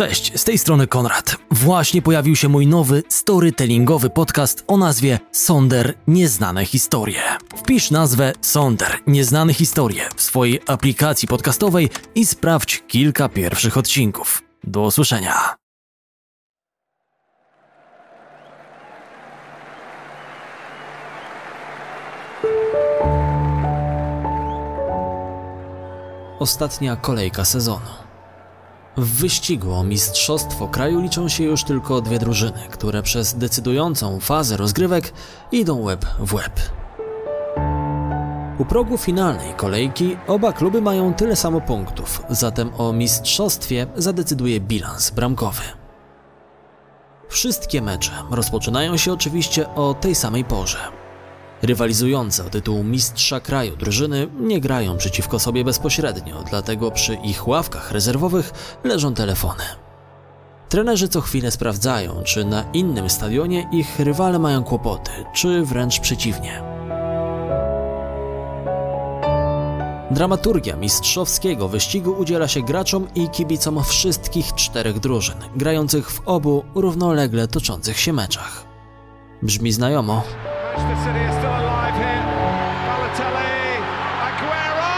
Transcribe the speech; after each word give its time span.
Cześć, 0.00 0.40
z 0.40 0.44
tej 0.44 0.58
strony 0.58 0.86
Konrad. 0.86 1.36
Właśnie 1.50 2.02
pojawił 2.02 2.36
się 2.36 2.48
mój 2.48 2.66
nowy 2.66 3.02
storytellingowy 3.08 4.10
podcast 4.10 4.64
o 4.66 4.76
nazwie 4.76 5.18
Sonder 5.32 5.94
Nieznane 6.06 6.64
Historie. 6.64 7.22
Wpisz 7.56 7.90
nazwę 7.90 8.32
Sonder 8.40 8.98
Nieznane 9.06 9.54
Historie 9.54 10.08
w 10.16 10.22
swojej 10.22 10.60
aplikacji 10.66 11.28
podcastowej 11.28 11.90
i 12.14 12.26
sprawdź 12.26 12.82
kilka 12.88 13.28
pierwszych 13.28 13.76
odcinków. 13.76 14.42
Do 14.64 14.82
usłyszenia. 14.82 15.54
Ostatnia 26.38 26.96
kolejka 26.96 27.44
sezonu. 27.44 27.99
W 29.00 29.20
wyścigu 29.20 29.72
o 29.72 29.84
mistrzostwo 29.84 30.68
kraju 30.68 31.00
liczą 31.00 31.28
się 31.28 31.44
już 31.44 31.64
tylko 31.64 32.00
dwie 32.00 32.18
drużyny, 32.18 32.58
które 32.70 33.02
przez 33.02 33.34
decydującą 33.34 34.20
fazę 34.20 34.56
rozgrywek 34.56 35.12
idą 35.52 35.82
łeb 35.82 36.06
w 36.18 36.34
łeb. 36.34 36.60
U 38.58 38.64
progu 38.64 38.98
finalnej 38.98 39.54
kolejki 39.54 40.16
oba 40.26 40.52
kluby 40.52 40.82
mają 40.82 41.14
tyle 41.14 41.36
samo 41.36 41.60
punktów, 41.60 42.22
zatem 42.30 42.70
o 42.78 42.92
mistrzostwie 42.92 43.86
zadecyduje 43.96 44.60
bilans 44.60 45.10
bramkowy. 45.10 45.62
Wszystkie 47.28 47.82
mecze 47.82 48.12
rozpoczynają 48.30 48.96
się 48.96 49.12
oczywiście 49.12 49.74
o 49.74 49.94
tej 49.94 50.14
samej 50.14 50.44
porze. 50.44 50.99
Rywalizujące 51.62 52.46
o 52.46 52.50
tytuł 52.50 52.84
mistrza 52.84 53.40
kraju 53.40 53.76
drużyny 53.76 54.28
nie 54.40 54.60
grają 54.60 54.96
przeciwko 54.96 55.38
sobie 55.38 55.64
bezpośrednio, 55.64 56.44
dlatego 56.50 56.90
przy 56.90 57.14
ich 57.14 57.48
ławkach 57.48 57.92
rezerwowych 57.92 58.52
leżą 58.84 59.14
telefony. 59.14 59.64
Trenerzy 60.68 61.08
co 61.08 61.20
chwilę 61.20 61.50
sprawdzają, 61.50 62.22
czy 62.24 62.44
na 62.44 62.64
innym 62.72 63.10
stadionie 63.10 63.68
ich 63.72 63.98
rywale 64.00 64.38
mają 64.38 64.64
kłopoty, 64.64 65.10
czy 65.34 65.62
wręcz 65.64 66.00
przeciwnie. 66.00 66.62
Dramaturgia 70.10 70.76
mistrzowskiego 70.76 71.68
wyścigu 71.68 72.12
udziela 72.12 72.48
się 72.48 72.62
graczom 72.62 73.06
i 73.14 73.28
kibicom 73.28 73.84
wszystkich 73.84 74.54
czterech 74.54 75.00
drużyn, 75.00 75.36
grających 75.56 76.10
w 76.10 76.28
obu 76.28 76.64
równolegle 76.74 77.48
toczących 77.48 78.00
się 78.00 78.12
meczach. 78.12 78.64
Brzmi 79.42 79.72
znajomo. 79.72 80.22
Manchester 80.80 81.12
City 81.12 81.24
are 81.24 81.32
still 81.32 81.50
alive 81.50 81.94
here. 81.94 82.24
Balotelli, 82.86 83.82
Aguero! 84.26 84.92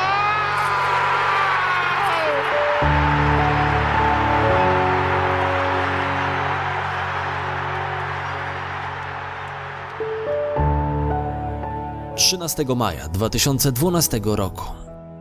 –13 12.16 12.64
maja 12.76 13.08
2012 13.08 14.20
roku. 14.24 14.64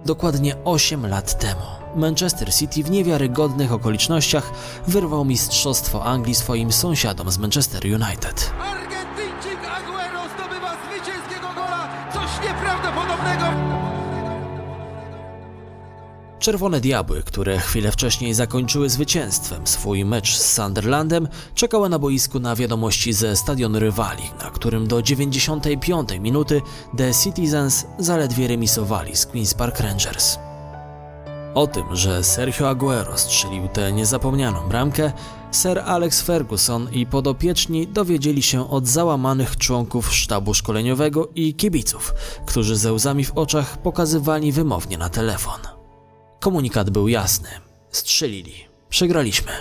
Dokładnie 0.06 0.56
8 0.66 1.08
lat 1.08 1.40
temu 1.40 1.62
Manchester 1.96 2.54
City 2.54 2.84
w 2.84 2.92
niewiarygodnych 2.92 3.72
okolicznościach 3.74 4.52
wyrwał 4.88 5.26
Mistrzostwo 5.26 6.06
Anglii 6.06 6.36
swoim 6.36 6.72
sąsiadom 6.72 7.32
z 7.32 7.38
Manchester 7.38 7.86
United. 7.86 8.54
Czerwone 16.42 16.82
Diabły, 16.82 17.24
które 17.24 17.60
chwilę 17.60 17.92
wcześniej 17.92 18.34
zakończyły 18.34 18.90
zwycięstwem 18.90 19.68
swój 19.68 20.06
mecz 20.06 20.38
z 20.38 20.54
Sunderlandem, 20.54 21.28
czekały 21.56 21.90
na 21.90 22.00
boisku 22.00 22.40
na 22.40 22.56
wiadomości 22.56 23.14
ze 23.14 23.36
stadionu 23.36 23.80
rywali, 23.80 24.24
na 24.44 24.50
którym 24.50 24.88
do 24.88 25.02
95 25.02 26.10
minuty 26.20 26.62
The 26.98 27.14
Citizens 27.24 27.86
zaledwie 28.00 28.48
remisowali 28.48 29.16
z 29.16 29.28
Queen's 29.28 29.56
Park 29.56 29.80
Rangers. 29.80 30.38
O 31.54 31.68
tym, 31.68 31.96
że 31.96 32.24
Sergio 32.24 32.70
Aguero 32.70 33.18
strzelił 33.18 33.68
tę 33.68 33.94
niezapomnianą 33.94 34.70
bramkę, 34.70 35.12
Sir 35.52 35.80
Alex 35.80 36.22
Ferguson 36.22 36.88
i 36.92 37.06
podopieczni 37.06 37.88
dowiedzieli 37.88 38.42
się 38.42 38.70
od 38.70 38.88
załamanych 38.88 39.58
członków 39.58 40.14
sztabu 40.14 40.54
szkoleniowego 40.54 41.30
i 41.36 41.54
kibiców, 41.54 42.14
którzy 42.46 42.76
ze 42.76 42.94
łzami 42.94 43.26
w 43.26 43.32
oczach 43.38 43.78
pokazywali 43.78 44.52
wymownie 44.52 44.98
na 44.98 45.10
telefon. 45.10 45.71
Komunikat 46.42 46.90
był 46.90 47.08
jasny. 47.08 47.50
Strzelili. 47.92 48.54
Przegraliśmy. 48.90 49.52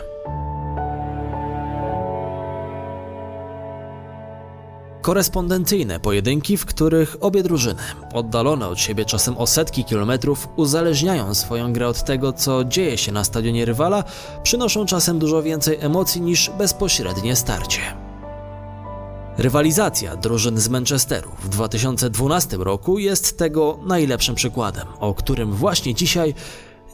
Korespondencyjne 5.03 6.01
pojedynki, 6.01 6.57
w 6.57 6.67
których 6.67 7.17
obie 7.21 7.43
drużyny, 7.43 7.83
oddalone 8.13 8.69
od 8.69 8.81
siebie 8.81 9.05
czasem 9.05 9.37
o 9.39 9.47
setki 9.47 9.85
kilometrów, 9.85 10.49
uzależniają 10.57 11.35
swoją 11.35 11.73
grę 11.73 11.89
od 11.89 12.05
tego, 12.05 12.33
co 12.33 12.65
dzieje 12.65 12.99
się 12.99 13.12
na 13.12 13.25
stadionie 13.25 13.65
rywala, 13.65 14.05
przynoszą 14.43 14.87
czasem 14.87 15.19
dużo 15.19 15.43
więcej 15.43 15.79
emocji 15.81 16.21
niż 16.21 16.51
bezpośrednie 16.59 17.37
starcie. 17.37 17.81
Rywalizacja 19.39 20.17
drużyn 20.17 20.59
z 20.59 20.69
Manchesteru 20.69 21.31
w 21.39 21.49
2012 21.49 22.57
roku 22.57 22.99
jest 22.99 23.39
tego 23.39 23.79
najlepszym 23.87 24.35
przykładem, 24.35 24.89
o 24.99 25.15
którym 25.15 25.53
właśnie 25.53 25.95
dzisiaj 25.95 26.35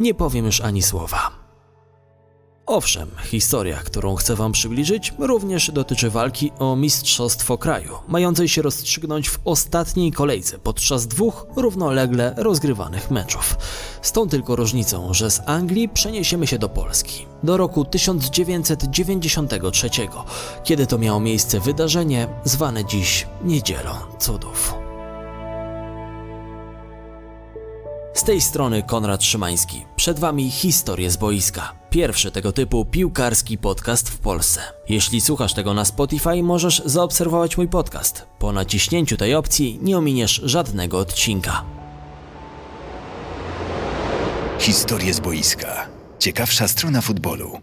nie 0.01 0.15
powiem 0.15 0.47
już 0.47 0.61
ani 0.61 0.83
słowa. 0.83 1.47
Owszem, 2.67 3.11
historia, 3.25 3.77
którą 3.77 4.15
chcę 4.15 4.37
Wam 4.37 4.53
przybliżyć, 4.53 5.15
również 5.19 5.71
dotyczy 5.71 6.11
walki 6.11 6.53
o 6.59 6.77
Mistrzostwo 6.77 7.59
Kraju, 7.59 7.99
mającej 8.09 8.49
się 8.49 8.63
rozstrzygnąć 8.63 9.29
w 9.29 9.39
ostatniej 9.45 10.13
kolejce 10.13 10.59
podczas 10.59 11.07
dwóch 11.07 11.47
równolegle 11.57 12.35
rozgrywanych 12.37 13.11
meczów. 13.11 13.57
Z 14.03 14.13
tą 14.13 14.29
tylko 14.29 14.57
różnicą, 14.57 15.15
że 15.15 15.31
z 15.31 15.41
Anglii 15.47 15.89
przeniesiemy 15.89 16.47
się 16.47 16.59
do 16.59 16.69
Polski, 16.69 17.27
do 17.43 17.57
roku 17.57 17.85
1993, 17.85 19.91
kiedy 20.65 20.87
to 20.87 20.99
miało 20.99 21.21
miejsce 21.21 21.61
wydarzenie 21.61 22.29
zwane 22.45 22.85
dziś 22.85 23.27
Niedzielą 23.45 23.93
Cudów. 24.19 24.86
Z 28.17 28.25
tej 28.25 28.41
strony 28.41 28.83
Konrad 28.83 29.25
Szymański. 29.25 29.85
Przed 29.97 30.19
Wami 30.19 30.51
historie 30.51 31.11
z 31.11 31.17
boiska. 31.17 31.73
Pierwszy 31.91 32.31
tego 32.31 32.53
typu 32.53 32.85
piłkarski 32.85 33.59
podcast 33.59 34.11
w 34.11 34.19
Polsce. 34.19 34.61
Jeśli 34.89 35.21
słuchasz 35.21 35.55
tego 35.55 35.75
na 35.75 35.85
Spotify, 35.85 36.43
możesz 36.43 36.83
zaobserwować 36.85 37.57
mój 37.57 37.69
podcast. 37.69 38.27
Po 38.39 38.53
naciśnięciu 38.53 39.17
tej 39.17 39.35
opcji 39.35 39.79
nie 39.83 39.99
ominiesz 39.99 40.41
żadnego 40.45 40.99
odcinka. 40.99 41.65
Historie 44.59 45.15
z 45.15 45.21
boiska. 45.21 45.89
Ciekawsza 46.19 46.69
strona 46.69 47.01
futbolu. 47.01 47.61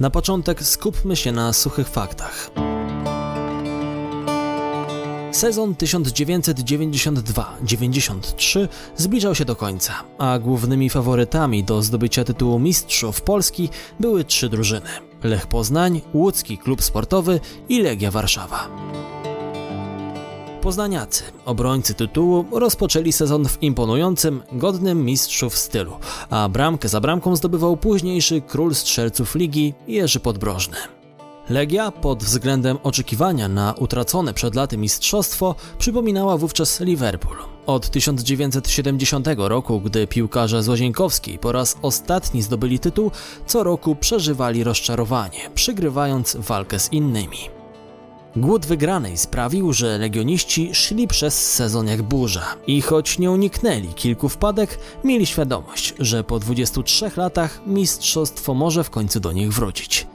Na 0.00 0.10
początek 0.10 0.62
skupmy 0.62 1.16
się 1.16 1.32
na 1.32 1.52
suchych 1.52 1.88
faktach. 1.88 2.50
Sezon 5.36 5.74
1992-93 5.74 8.68
zbliżał 8.96 9.34
się 9.34 9.44
do 9.44 9.56
końca, 9.56 9.92
a 10.18 10.38
głównymi 10.38 10.90
faworytami 10.90 11.64
do 11.64 11.82
zdobycia 11.82 12.24
tytułu 12.24 12.58
mistrzów 12.58 13.20
Polski 13.20 13.68
były 14.00 14.24
trzy 14.24 14.48
drużyny: 14.48 14.88
Lech 15.22 15.46
Poznań, 15.46 16.00
Łódzki 16.14 16.58
Klub 16.58 16.82
Sportowy 16.82 17.40
i 17.68 17.82
Legia 17.82 18.10
Warszawa. 18.10 18.68
Poznaniacy, 20.60 21.24
obrońcy 21.44 21.94
tytułu, 21.94 22.44
rozpoczęli 22.52 23.12
sezon 23.12 23.48
w 23.48 23.62
imponującym, 23.62 24.42
godnym 24.52 25.04
mistrzów 25.04 25.58
stylu, 25.58 25.92
a 26.30 26.48
bramkę 26.48 26.88
za 26.88 27.00
bramką 27.00 27.36
zdobywał 27.36 27.76
późniejszy 27.76 28.40
król 28.40 28.74
strzelców 28.74 29.34
ligi 29.34 29.74
Jerzy 29.88 30.20
Podbrożny. 30.20 30.95
Legia 31.50 31.90
pod 31.90 32.24
względem 32.24 32.78
oczekiwania 32.82 33.48
na 33.48 33.74
utracone 33.78 34.34
przed 34.34 34.54
laty 34.54 34.78
mistrzostwo 34.78 35.54
przypominała 35.78 36.36
wówczas 36.36 36.80
Liverpool. 36.80 37.36
Od 37.66 37.90
1970 37.90 39.26
roku, 39.36 39.80
gdy 39.80 40.06
piłkarze 40.06 40.62
Złozienkowski 40.62 41.38
po 41.38 41.52
raz 41.52 41.76
ostatni 41.82 42.42
zdobyli 42.42 42.78
tytuł, 42.78 43.10
co 43.46 43.64
roku 43.64 43.96
przeżywali 43.96 44.64
rozczarowanie, 44.64 45.50
przygrywając 45.54 46.36
walkę 46.36 46.78
z 46.78 46.92
innymi. 46.92 47.38
Głód 48.36 48.66
wygranej 48.66 49.16
sprawił, 49.16 49.72
że 49.72 49.98
legioniści 49.98 50.74
szli 50.74 51.08
przez 51.08 51.52
sezon 51.54 51.86
jak 51.86 52.02
burza 52.02 52.54
i 52.66 52.82
choć 52.82 53.18
nie 53.18 53.30
uniknęli 53.30 53.88
kilku 53.88 54.28
wpadek, 54.28 54.78
mieli 55.04 55.26
świadomość, 55.26 55.94
że 55.98 56.24
po 56.24 56.38
23 56.38 57.10
latach 57.16 57.60
mistrzostwo 57.66 58.54
może 58.54 58.84
w 58.84 58.90
końcu 58.90 59.20
do 59.20 59.32
nich 59.32 59.52
wrócić. 59.52 60.06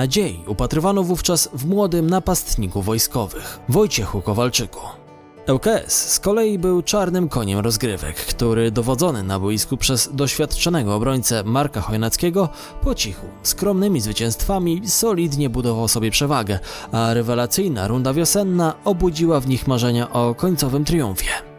Nadziei 0.00 0.44
upatrywano 0.46 1.02
wówczas 1.02 1.48
w 1.52 1.66
młodym 1.66 2.10
napastniku 2.10 2.82
wojskowych, 2.82 3.60
Wojciechu 3.68 4.22
Kowalczyku. 4.22 4.80
ŁKS 5.48 6.12
z 6.12 6.20
kolei 6.20 6.58
był 6.58 6.82
czarnym 6.82 7.28
koniem 7.28 7.58
rozgrywek, 7.58 8.16
który 8.16 8.70
dowodzony 8.70 9.22
na 9.22 9.40
boisku 9.40 9.76
przez 9.76 10.10
doświadczonego 10.12 10.94
obrońcę 10.94 11.44
Marka 11.44 11.80
Chojnackiego 11.80 12.48
po 12.82 12.94
cichu, 12.94 13.26
skromnymi 13.42 14.00
zwycięstwami 14.00 14.88
solidnie 14.88 15.50
budował 15.50 15.88
sobie 15.88 16.10
przewagę, 16.10 16.58
a 16.92 17.14
rewelacyjna 17.14 17.88
runda 17.88 18.12
wiosenna 18.12 18.74
obudziła 18.84 19.40
w 19.40 19.48
nich 19.48 19.66
marzenia 19.66 20.12
o 20.12 20.34
końcowym 20.34 20.84
triumfie. 20.84 21.49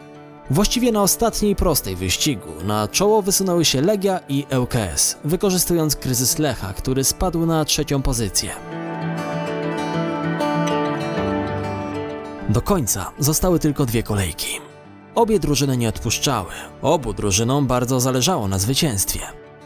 Właściwie 0.50 0.92
na 0.92 1.02
ostatniej 1.02 1.56
prostej 1.56 1.96
wyścigu 1.96 2.50
na 2.64 2.88
czoło 2.88 3.22
wysunęły 3.22 3.66
się 3.66 3.82
Legia 3.82 4.20
i 4.30 4.46
ŁKS, 4.60 5.18
wykorzystując 5.24 5.96
kryzys 5.96 6.40
Lecha, 6.40 6.74
który 6.74 7.04
spadł 7.04 7.46
na 7.46 7.66
trzecią 7.66 8.02
pozycję. 8.02 8.52
Do 12.50 12.62
końca 12.62 13.12
zostały 13.20 13.60
tylko 13.60 13.86
dwie 13.86 14.04
kolejki. 14.04 14.60
Obie 15.16 15.40
drużyny 15.40 15.78
nie 15.78 15.90
odpuszczały, 15.90 16.52
obu 16.82 17.14
drużynom 17.14 17.68
bardzo 17.68 18.00
zależało 18.00 18.48
na 18.48 18.60
zwycięstwie. 18.60 19.20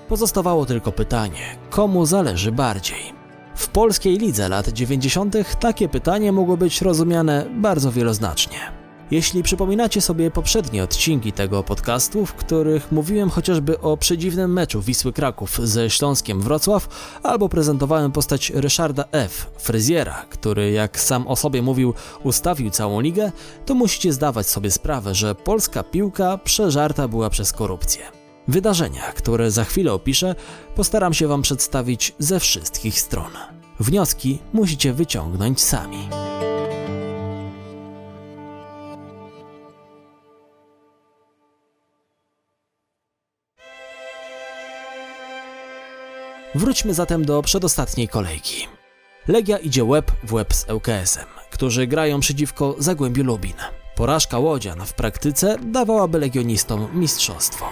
Pozostawało 0.07 0.66
tylko 0.66 0.92
pytanie, 0.92 1.57
komu 1.69 2.06
zależy 2.06 2.51
bardziej. 2.51 3.13
W 3.56 3.68
polskiej 3.68 4.18
lidze 4.18 4.50
lat 4.50 4.68
90. 4.68 5.36
takie 5.60 5.89
pytanie 5.89 6.31
mogło 6.31 6.57
być 6.57 6.81
rozumiane 6.81 7.45
bardzo 7.50 7.92
wieloznacznie. 7.92 8.85
Jeśli 9.12 9.44
przypominacie 9.44 10.02
sobie 10.02 10.31
poprzednie 10.31 10.84
odcinki 10.84 11.31
tego 11.31 11.63
podcastu, 11.63 12.25
w 12.25 12.34
których 12.34 12.92
mówiłem 12.92 13.30
chociażby 13.30 13.80
o 13.80 13.98
przedziwnym 13.98 14.54
meczu 14.54 14.81
Wisły 14.81 15.13
Kraków 15.13 15.60
ze 15.63 15.90
Śląskiem 15.90 16.42
Wrocław, 16.42 16.88
albo 17.24 17.50
prezentowałem 17.50 18.12
postać 18.12 18.50
Ryszarda 18.56 19.06
F., 19.12 19.52
fryzjera, 19.57 20.25
który, 20.30 20.72
jak 20.72 21.00
sam 21.00 21.28
o 21.28 21.36
sobie 21.36 21.62
mówił, 21.62 21.94
ustawił 22.24 22.69
całą 22.69 23.00
ligę, 23.00 23.31
to 23.66 23.75
musicie 23.75 24.13
zdawać 24.13 24.48
sobie 24.48 24.72
sprawę, 24.72 25.16
że 25.16 25.36
polska 25.36 25.84
piłka 25.84 26.38
przeżarta 26.38 27.08
była 27.08 27.30
przez 27.30 27.54
korupcję. 27.54 28.04
Wydarzenia, 28.48 29.01
które 29.01 29.51
za 29.51 29.63
chwilę 29.63 29.94
opiszę, 29.94 30.36
postaram 30.75 31.13
się 31.13 31.28
Wam 31.28 31.42
przedstawić 31.42 32.16
ze 32.19 32.40
wszystkich 32.40 33.00
stron. 33.00 33.31
Wnioski 33.80 34.40
musicie 34.54 34.94
wyciągnąć 34.94 35.62
sami. 35.62 36.08
Wróćmy 46.56 46.94
zatem 46.94 47.25
do 47.25 47.42
przedostatniej 47.42 48.07
kolejki. 48.07 48.68
Legia 49.28 49.57
idzie 49.57 49.84
łeb 49.84 50.12
w 50.24 50.34
łeb 50.34 50.54
z 50.54 50.69
ŁKS-em, 50.69 51.25
którzy 51.52 51.88
grają 51.88 52.19
przeciwko 52.19 52.75
Zagłębiu 52.80 53.24
Lubin. 53.24 53.54
Porażka 53.96 54.40
Łodzian 54.40 54.86
w 54.86 54.94
praktyce 54.94 55.57
dawałaby 55.62 56.19
legionistom 56.19 56.88
mistrzostwo. 56.94 57.66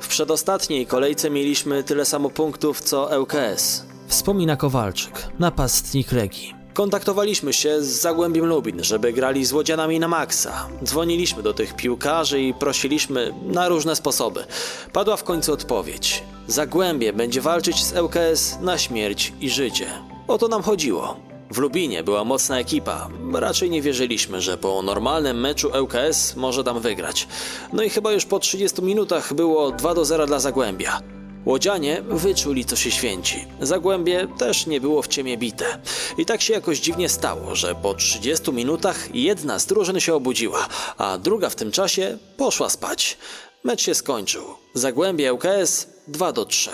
W 0.00 0.08
przedostatniej 0.08 0.86
kolejce 0.86 1.30
mieliśmy 1.30 1.84
tyle 1.84 2.04
samo 2.04 2.30
punktów 2.30 2.80
co 2.80 3.20
ŁKS. 3.20 3.86
Wspomina 4.06 4.56
Kowalczyk, 4.56 5.28
napastnik 5.38 6.12
Legii. 6.12 6.57
Kontaktowaliśmy 6.78 7.52
się 7.52 7.82
z 7.82 7.86
Zagłębiem 7.86 8.46
Lubin, 8.46 8.84
żeby 8.84 9.12
grali 9.12 9.44
z 9.44 9.52
Łodzianami 9.52 10.00
na 10.00 10.08
maksa. 10.08 10.68
Dzwoniliśmy 10.84 11.42
do 11.42 11.54
tych 11.54 11.76
piłkarzy 11.76 12.42
i 12.42 12.54
prosiliśmy 12.54 13.34
na 13.42 13.68
różne 13.68 13.96
sposoby. 13.96 14.44
Padła 14.92 15.16
w 15.16 15.24
końcu 15.24 15.52
odpowiedź. 15.52 16.22
Zagłębie 16.46 17.12
będzie 17.12 17.40
walczyć 17.40 17.84
z 17.84 17.96
ŁKS 17.96 18.58
na 18.60 18.78
śmierć 18.78 19.32
i 19.40 19.50
życie. 19.50 19.86
O 20.28 20.38
to 20.38 20.48
nam 20.48 20.62
chodziło. 20.62 21.16
W 21.50 21.58
Lubinie 21.58 22.02
była 22.02 22.24
mocna 22.24 22.58
ekipa. 22.58 23.08
Raczej 23.32 23.70
nie 23.70 23.82
wierzyliśmy, 23.82 24.40
że 24.40 24.58
po 24.58 24.82
normalnym 24.82 25.40
meczu 25.40 25.70
ŁKS 25.82 26.36
może 26.36 26.64
tam 26.64 26.80
wygrać. 26.80 27.28
No 27.72 27.82
i 27.82 27.90
chyba 27.90 28.12
już 28.12 28.24
po 28.24 28.38
30 28.38 28.82
minutach 28.82 29.34
było 29.34 29.70
2 29.70 29.94
do 29.94 30.04
0 30.04 30.26
dla 30.26 30.38
Zagłębia. 30.38 31.17
Łodzianie 31.48 32.02
wyczuli, 32.02 32.64
co 32.64 32.76
się 32.76 32.90
święci. 32.90 33.44
Zagłębie 33.60 34.28
też 34.38 34.66
nie 34.66 34.80
było 34.80 35.02
w 35.02 35.08
ciemię 35.08 35.38
bite. 35.38 35.78
I 36.18 36.26
tak 36.26 36.42
się 36.42 36.52
jakoś 36.52 36.80
dziwnie 36.80 37.08
stało, 37.08 37.54
że 37.54 37.74
po 37.74 37.94
30 37.94 38.52
minutach 38.52 39.14
jedna 39.14 39.58
z 39.58 39.66
drużyn 39.66 40.00
się 40.00 40.14
obudziła, 40.14 40.68
a 40.98 41.18
druga 41.18 41.50
w 41.50 41.54
tym 41.54 41.72
czasie 41.72 42.18
poszła 42.36 42.70
spać. 42.70 43.18
Mecz 43.64 43.82
się 43.82 43.94
skończył. 43.94 44.44
Zagłębie 44.74 45.32
ŁKS 45.32 45.86
2 46.08 46.32
do 46.32 46.44
3. 46.44 46.70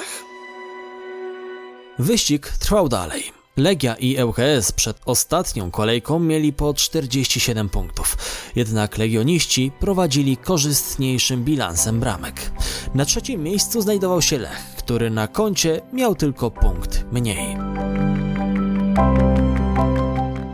Wyścig 1.99 2.53
trwał 2.61 2.89
dalej. 2.89 3.34
Legia 3.57 3.95
i 3.95 4.23
ŁKS 4.23 4.73
przed 4.73 4.97
ostatnią 5.07 5.71
kolejką 5.71 6.19
mieli 6.19 6.53
po 6.53 6.75
47 6.75 7.69
punktów, 7.69 8.17
jednak 8.57 8.99
legioniści 8.99 9.73
prowadzili 9.81 10.37
korzystniejszym 10.37 11.45
bilansem 11.45 12.01
bramek. 12.01 12.53
Na 12.95 13.05
trzecim 13.05 13.43
miejscu 13.43 13.83
znajdował 13.83 14.23
się 14.23 14.39
Lech, 14.39 14.75
który 14.79 15.11
na 15.11 15.29
koncie 15.29 15.81
miał 15.93 16.15
tylko 16.15 16.51
punkt 16.51 17.05
mniej. 17.13 17.57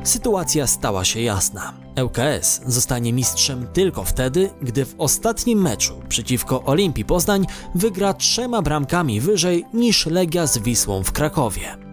Sytuacja 0.05 0.67
stała 0.67 1.05
się 1.05 1.21
jasna. 1.21 1.75
ŁKS 2.05 2.61
zostanie 2.67 3.13
mistrzem 3.13 3.67
tylko 3.73 4.05
wtedy, 4.05 4.51
gdy 4.63 4.85
w 4.85 4.95
ostatnim 4.99 5.63
meczu 5.63 6.01
przeciwko 6.09 6.65
Olimpii 6.65 7.05
Poznań 7.05 7.47
wygra 7.75 8.15
trzema 8.15 8.63
bramkami 8.63 9.21
wyżej 9.21 9.65
niż 9.75 10.07
Legia 10.07 10.47
z 10.47 10.59
Wisłą 10.59 11.03
w 11.05 11.13
Krakowie. 11.13 11.90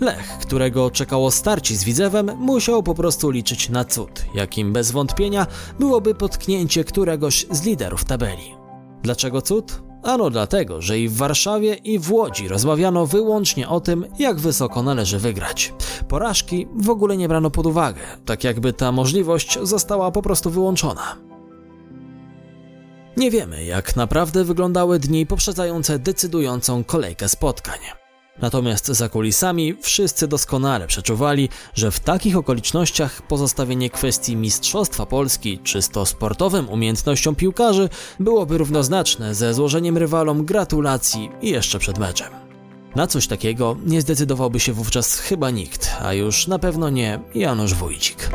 Lech, 0.00 0.38
którego 0.38 0.90
czekało 0.90 1.30
starcie 1.30 1.76
z 1.76 1.84
Widzewem, 1.84 2.30
musiał 2.38 2.82
po 2.82 2.94
prostu 2.94 3.30
liczyć 3.30 3.68
na 3.68 3.84
cud, 3.84 4.24
jakim 4.34 4.72
bez 4.72 4.90
wątpienia 4.90 5.46
byłoby 5.78 6.14
potknięcie 6.14 6.84
któregoś 6.84 7.46
z 7.50 7.62
liderów 7.62 8.04
tabeli. 8.04 8.54
Dlaczego 9.02 9.42
cud? 9.42 9.82
Ano 10.02 10.30
dlatego, 10.30 10.82
że 10.82 10.98
i 10.98 11.08
w 11.08 11.16
Warszawie 11.16 11.74
i 11.74 11.98
w 11.98 12.12
Łodzi 12.12 12.48
rozmawiano 12.48 13.06
wyłącznie 13.06 13.68
o 13.68 13.80
tym, 13.80 14.06
jak 14.18 14.40
wysoko 14.40 14.82
należy 14.82 15.18
wygrać. 15.18 15.74
Porażki 16.08 16.66
w 16.76 16.90
ogóle 16.90 17.16
nie 17.16 17.28
brano 17.28 17.50
pod 17.50 17.66
uwagę, 17.66 18.00
tak 18.24 18.44
jakby 18.44 18.72
ta 18.72 18.92
możliwość 18.92 19.58
została 19.62 20.10
po 20.10 20.22
prostu 20.22 20.50
wyłączona. 20.50 21.16
Nie 23.16 23.30
wiemy, 23.30 23.64
jak 23.64 23.96
naprawdę 23.96 24.44
wyglądały 24.44 24.98
dni 24.98 25.26
poprzedzające 25.26 25.98
decydującą 25.98 26.84
kolejkę 26.84 27.28
spotkań. 27.28 28.05
Natomiast 28.42 28.86
za 28.86 29.08
kulisami 29.08 29.74
wszyscy 29.80 30.28
doskonale 30.28 30.86
przeczuwali, 30.86 31.48
że 31.74 31.90
w 31.90 32.00
takich 32.00 32.36
okolicznościach 32.36 33.22
pozostawienie 33.22 33.90
kwestii 33.90 34.36
Mistrzostwa 34.36 35.06
Polski 35.06 35.58
czysto 35.58 36.06
sportowym 36.06 36.68
umiejętnościom 36.68 37.34
piłkarzy 37.34 37.88
byłoby 38.20 38.58
równoznaczne 38.58 39.34
ze 39.34 39.54
złożeniem 39.54 39.98
rywalom 39.98 40.44
gratulacji 40.44 41.30
jeszcze 41.42 41.78
przed 41.78 41.98
meczem. 41.98 42.32
Na 42.96 43.06
coś 43.06 43.26
takiego 43.26 43.76
nie 43.86 44.00
zdecydowałby 44.00 44.60
się 44.60 44.72
wówczas 44.72 45.18
chyba 45.18 45.50
nikt, 45.50 45.90
a 46.02 46.12
już 46.12 46.46
na 46.46 46.58
pewno 46.58 46.90
nie 46.90 47.20
Janusz 47.34 47.74
Wójcik. 47.74 48.30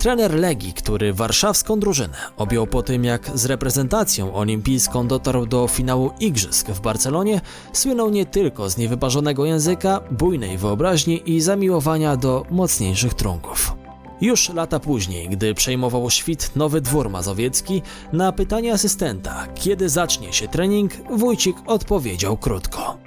Trener 0.00 0.34
Legii, 0.34 0.72
który 0.72 1.12
warszawską 1.12 1.80
drużynę 1.80 2.16
objął 2.36 2.66
po 2.66 2.82
tym, 2.82 3.04
jak 3.04 3.30
z 3.34 3.44
reprezentacją 3.44 4.34
olimpijską 4.34 5.08
dotarł 5.08 5.46
do 5.46 5.68
finału 5.68 6.10
Igrzysk 6.20 6.68
w 6.70 6.80
Barcelonie, 6.80 7.40
słynął 7.72 8.10
nie 8.10 8.26
tylko 8.26 8.70
z 8.70 8.76
niewyparzonego 8.76 9.44
języka, 9.44 10.00
bujnej 10.10 10.58
wyobraźni 10.58 11.22
i 11.26 11.40
zamiłowania 11.40 12.16
do 12.16 12.46
mocniejszych 12.50 13.14
trunków. 13.14 13.72
Już 14.20 14.48
lata 14.48 14.80
później, 14.80 15.28
gdy 15.28 15.54
przejmował 15.54 16.10
świt 16.10 16.56
Nowy 16.56 16.80
Dwór 16.80 17.10
Mazowiecki, 17.10 17.82
na 18.12 18.32
pytanie 18.32 18.72
asystenta, 18.72 19.46
kiedy 19.54 19.88
zacznie 19.88 20.32
się 20.32 20.48
trening, 20.48 20.92
Wójcik 21.10 21.56
odpowiedział 21.66 22.36
krótko. 22.36 22.98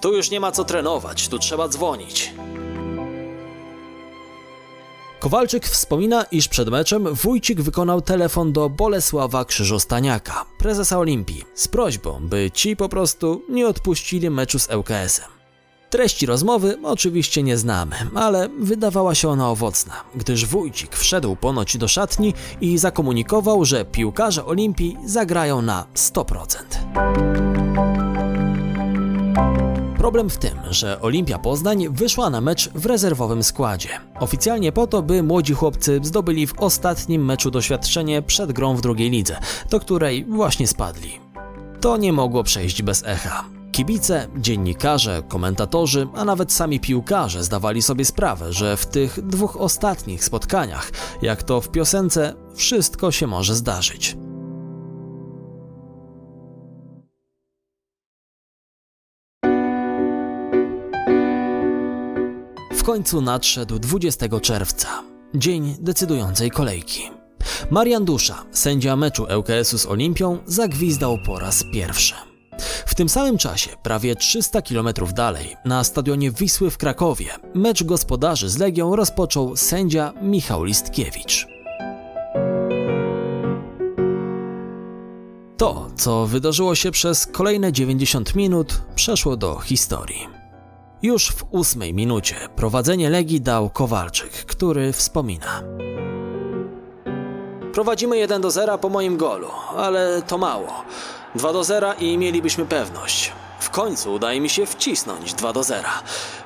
Tu 0.00 0.12
już 0.12 0.30
nie 0.30 0.40
ma 0.40 0.52
co 0.52 0.64
trenować, 0.64 1.28
tu 1.28 1.38
trzeba 1.38 1.68
dzwonić. 1.68 2.34
Kowalczyk 5.20 5.66
wspomina, 5.66 6.22
iż 6.22 6.48
przed 6.48 6.68
meczem 6.68 7.14
Wójcik 7.14 7.60
wykonał 7.60 8.02
telefon 8.02 8.52
do 8.52 8.68
Bolesława 8.68 9.44
Krzyżostaniaka, 9.44 10.44
prezesa 10.58 10.98
Olimpii, 10.98 11.44
z 11.54 11.68
prośbą, 11.68 12.20
by 12.22 12.50
ci 12.54 12.76
po 12.76 12.88
prostu 12.88 13.42
nie 13.48 13.68
odpuścili 13.68 14.30
meczu 14.30 14.58
z 14.58 14.68
ŁKS-em. 14.70 15.28
Treści 15.90 16.26
rozmowy 16.26 16.78
oczywiście 16.82 17.42
nie 17.42 17.56
znamy, 17.56 17.96
ale 18.14 18.48
wydawała 18.48 19.14
się 19.14 19.28
ona 19.28 19.50
owocna, 19.50 20.04
gdyż 20.14 20.46
Wójcik 20.46 20.96
wszedł 20.96 21.36
ponoć 21.36 21.76
do 21.76 21.88
szatni 21.88 22.34
i 22.60 22.78
zakomunikował, 22.78 23.64
że 23.64 23.84
piłkarze 23.84 24.44
Olimpii 24.46 24.96
zagrają 25.04 25.62
na 25.62 25.86
100%. 25.94 26.56
Problem 30.00 30.30
w 30.30 30.38
tym, 30.38 30.58
że 30.70 31.00
Olimpia 31.00 31.38
Poznań 31.38 31.88
wyszła 31.88 32.30
na 32.30 32.40
mecz 32.40 32.68
w 32.68 32.86
rezerwowym 32.86 33.42
składzie. 33.42 33.88
Oficjalnie 34.20 34.72
po 34.72 34.86
to, 34.86 35.02
by 35.02 35.22
młodzi 35.22 35.54
chłopcy 35.54 36.00
zdobyli 36.02 36.46
w 36.46 36.58
ostatnim 36.58 37.24
meczu 37.24 37.50
doświadczenie 37.50 38.22
przed 38.22 38.52
grą 38.52 38.76
w 38.76 38.80
drugiej 38.80 39.10
lidze, 39.10 39.36
do 39.70 39.80
której 39.80 40.24
właśnie 40.24 40.66
spadli. 40.66 41.20
To 41.80 41.96
nie 41.96 42.12
mogło 42.12 42.42
przejść 42.42 42.82
bez 42.82 43.02
echa. 43.06 43.44
Kibice, 43.72 44.28
dziennikarze, 44.36 45.22
komentatorzy, 45.28 46.08
a 46.14 46.24
nawet 46.24 46.52
sami 46.52 46.80
piłkarze 46.80 47.44
zdawali 47.44 47.82
sobie 47.82 48.04
sprawę, 48.04 48.52
że 48.52 48.76
w 48.76 48.86
tych 48.86 49.26
dwóch 49.26 49.56
ostatnich 49.56 50.24
spotkaniach, 50.24 50.90
jak 51.22 51.42
to 51.42 51.60
w 51.60 51.68
piosence, 51.68 52.34
wszystko 52.54 53.12
się 53.12 53.26
może 53.26 53.54
zdarzyć. 53.54 54.16
W 62.80 62.82
końcu 62.82 63.20
nadszedł 63.20 63.78
20 63.78 64.40
czerwca, 64.40 64.88
dzień 65.34 65.76
decydującej 65.80 66.50
kolejki. 66.50 67.10
Marian 67.70 68.04
Dusza, 68.04 68.44
sędzia 68.52 68.96
meczu 68.96 69.26
ŁKS-u 69.38 69.78
z 69.78 69.86
Olimpią, 69.86 70.38
zagwizdał 70.46 71.18
po 71.26 71.38
raz 71.38 71.64
pierwszy. 71.72 72.14
W 72.86 72.94
tym 72.94 73.08
samym 73.08 73.38
czasie, 73.38 73.70
prawie 73.82 74.16
300 74.16 74.62
km 74.62 74.88
dalej, 75.14 75.56
na 75.64 75.84
stadionie 75.84 76.30
Wisły 76.30 76.70
w 76.70 76.78
Krakowie, 76.78 77.26
mecz 77.54 77.84
gospodarzy 77.84 78.48
z 78.48 78.58
Legią 78.58 78.96
rozpoczął 78.96 79.56
sędzia 79.56 80.12
Michał 80.22 80.64
Listkiewicz. 80.64 81.46
To, 85.56 85.90
co 85.96 86.26
wydarzyło 86.26 86.74
się 86.74 86.90
przez 86.90 87.26
kolejne 87.26 87.72
90 87.72 88.34
minut, 88.34 88.82
przeszło 88.94 89.36
do 89.36 89.58
historii. 89.58 90.39
Już 91.02 91.30
w 91.30 91.44
ósmej 91.50 91.94
minucie 91.94 92.36
prowadzenie 92.56 93.10
Legii 93.10 93.40
dał 93.40 93.70
Kowalczyk, 93.70 94.30
który 94.32 94.92
wspomina. 94.92 95.62
Prowadzimy 97.72 98.16
1 98.18 98.42
do 98.42 98.50
0 98.50 98.78
po 98.78 98.88
moim 98.88 99.16
golu, 99.16 99.48
ale 99.76 100.22
to 100.22 100.38
mało. 100.38 100.84
2 101.34 101.52
do 101.52 101.64
0 101.64 101.94
i 101.98 102.18
mielibyśmy 102.18 102.66
pewność. 102.66 103.32
W 103.60 103.70
końcu 103.70 104.12
udaje 104.12 104.40
mi 104.40 104.48
się 104.48 104.66
wcisnąć 104.66 105.34
2 105.34 105.52
do 105.52 105.62
0. 105.62 105.88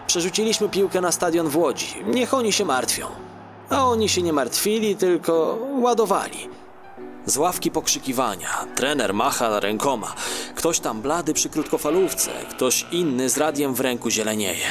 Przerzuciliśmy 0.07 0.69
piłkę 0.69 1.01
na 1.01 1.13
stadion 1.13 1.49
w 1.49 1.57
Łodzi. 1.57 1.95
Niech 2.07 2.35
oni 2.35 2.53
się 2.53 2.65
martwią. 2.65 3.07
A 3.71 3.89
oni 3.89 4.09
się 4.09 4.23
nie 4.23 4.33
martwili, 4.33 4.97
tylko 4.97 5.59
ładowali. 5.81 6.49
Z 7.27 7.37
ławki 7.37 7.71
pokrzykiwania, 7.71 8.49
trener 8.75 9.15
macha 9.15 9.61
rękoma, 9.61 10.15
ktoś 10.55 10.81
tam 10.81 11.03
blady 11.03 11.35
przy 11.35 11.49
krótkofalówce, 11.49 12.31
ktoś 12.51 12.87
inny 12.93 13.31
z 13.31 13.37
radiem 13.37 13.75
w 13.75 13.81
ręku 13.81 14.11
zielenieje. 14.11 14.67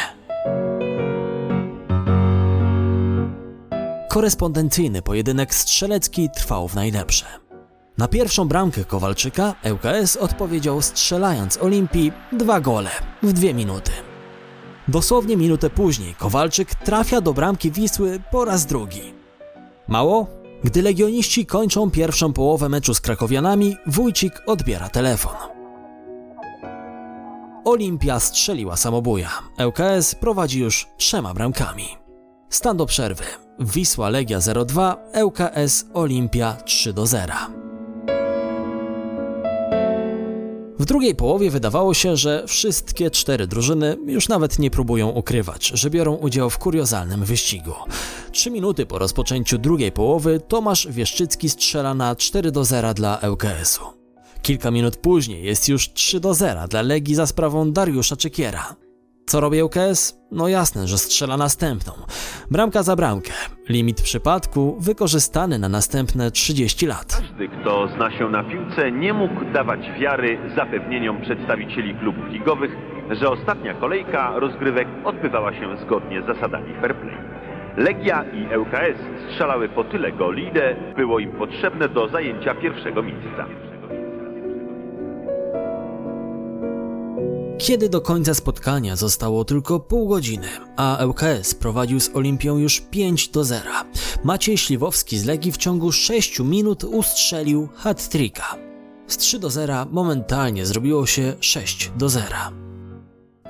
Korespondencyjny 4.09 5.01
pojedynek 5.01 5.55
strzelecki 5.55 6.29
trwał 6.35 6.67
w 6.67 6.75
najlepsze. 6.75 7.25
Na 7.97 8.07
pierwszą 8.07 8.47
bramkę 8.47 8.85
Kowalczyka 8.85 9.55
ŁKS 9.71 10.15
odpowiedział 10.17 10.81
strzelając 10.81 11.57
Olimpii 11.57 12.11
dwa 12.31 12.59
gole 12.59 12.89
w 13.23 13.33
dwie 13.33 13.53
minuty. 13.53 13.91
Dosłownie 14.87 15.37
minutę 15.37 15.69
później 15.69 16.15
Kowalczyk 16.15 16.75
trafia 16.75 17.21
do 17.21 17.33
bramki 17.33 17.71
Wisły 17.71 18.19
po 18.31 18.45
raz 18.45 18.65
drugi. 18.65 19.13
Mało? 19.87 20.42
Gdy 20.63 20.81
legioniści 20.81 21.45
kończą 21.45 21.91
pierwszą 21.91 22.33
połowę 22.33 22.69
meczu 22.69 22.93
z 22.93 23.01
krakowianami, 23.01 23.77
Wójcik 23.87 24.33
odbiera 24.45 24.89
telefon. 24.89 25.35
Olimpia 27.65 28.19
strzeliła 28.19 28.77
samobuja. 28.77 29.29
ŁKS 29.67 30.15
prowadzi 30.15 30.59
już 30.59 30.87
trzema 30.97 31.33
bramkami. 31.33 31.85
Stan 32.49 32.77
do 32.77 32.85
przerwy. 32.85 33.23
Wisła 33.59 34.09
Legia 34.09 34.39
0-2, 34.39 34.95
ŁKS 35.23 35.85
Olimpia 35.93 36.57
3-0. 36.65 37.62
W 40.83 40.85
drugiej 40.85 41.15
połowie 41.15 41.51
wydawało 41.51 41.93
się, 41.93 42.17
że 42.17 42.43
wszystkie 42.47 43.11
cztery 43.11 43.47
drużyny 43.47 43.97
już 44.05 44.29
nawet 44.29 44.59
nie 44.59 44.71
próbują 44.71 45.09
ukrywać, 45.09 45.67
że 45.67 45.89
biorą 45.89 46.15
udział 46.15 46.49
w 46.49 46.57
kuriozalnym 46.57 47.25
wyścigu. 47.25 47.71
Trzy 48.31 48.51
minuty 48.51 48.85
po 48.85 48.99
rozpoczęciu 48.99 49.57
drugiej 49.57 49.91
połowy 49.91 50.41
Tomasz 50.47 50.87
Wieszczycki 50.91 51.49
strzela 51.49 51.93
na 51.93 52.15
4 52.15 52.51
do 52.51 52.65
0 52.65 52.93
dla 52.93 53.19
ŁKS-u. 53.31 53.83
Kilka 54.41 54.71
minut 54.71 54.97
później 54.97 55.43
jest 55.43 55.69
już 55.69 55.93
3 55.93 56.19
do 56.19 56.33
0 56.33 56.67
dla 56.67 56.81
Legii 56.81 57.15
za 57.15 57.27
sprawą 57.27 57.71
Dariusza 57.71 58.15
Czekiera. 58.15 58.75
Co 59.33 59.39
robi 59.39 59.63
ŁKS? 59.63 60.23
No 60.31 60.47
jasne, 60.47 60.87
że 60.87 60.97
strzela 60.97 61.37
następną. 61.37 61.93
Bramka 62.51 62.83
za 62.83 62.95
bramkę. 62.95 63.31
Limit 63.69 64.01
przypadku 64.01 64.77
wykorzystany 64.79 65.59
na 65.59 65.69
następne 65.69 66.31
30 66.31 66.85
lat. 66.87 67.21
Każdy, 67.21 67.47
kto 67.47 67.87
zna 67.95 68.11
się 68.11 68.29
na 68.29 68.43
piłce, 68.43 68.91
nie 68.91 69.13
mógł 69.13 69.45
dawać 69.53 69.79
wiary 69.99 70.37
zapewnieniom 70.55 71.21
przedstawicieli 71.21 71.95
klubów 71.95 72.25
ligowych, 72.29 72.71
że 73.11 73.29
ostatnia 73.29 73.73
kolejka 73.73 74.39
rozgrywek 74.39 74.87
odbywała 75.03 75.53
się 75.53 75.77
zgodnie 75.85 76.21
z 76.21 76.25
zasadami 76.25 76.73
fair 76.81 76.95
play. 76.95 77.17
Legia 77.77 78.23
i 78.23 78.57
ŁKS 78.57 78.99
strzelały 79.29 79.69
po 79.69 79.83
tyle 79.83 80.11
goli, 80.11 80.47
ile 80.47 80.75
było 80.95 81.19
im 81.19 81.31
potrzebne 81.31 81.89
do 81.89 82.07
zajęcia 82.07 82.55
pierwszego 82.55 83.03
miejsca. 83.03 83.45
Kiedy 87.63 87.89
do 87.89 88.01
końca 88.01 88.33
spotkania 88.33 88.95
zostało 88.95 89.45
tylko 89.45 89.79
pół 89.79 90.07
godziny, 90.07 90.47
a 90.75 91.05
ŁKS 91.05 91.53
prowadził 91.55 91.99
z 91.99 92.09
Olimpią 92.13 92.57
już 92.57 92.79
5 92.79 93.27
do 93.27 93.43
0, 93.43 93.71
Maciej 94.23 94.57
Śliwowski 94.57 95.17
z 95.17 95.25
Legii 95.25 95.51
w 95.51 95.57
ciągu 95.57 95.91
6 95.91 96.39
minut 96.39 96.83
ustrzelił 96.83 97.69
hat-tricka. 97.75 98.55
Z 99.07 99.17
3 99.17 99.39
do 99.39 99.49
0 99.49 99.85
momentalnie 99.91 100.65
zrobiło 100.65 101.05
się 101.05 101.33
6 101.39 101.91
do 101.97 102.09
0. 102.09 102.27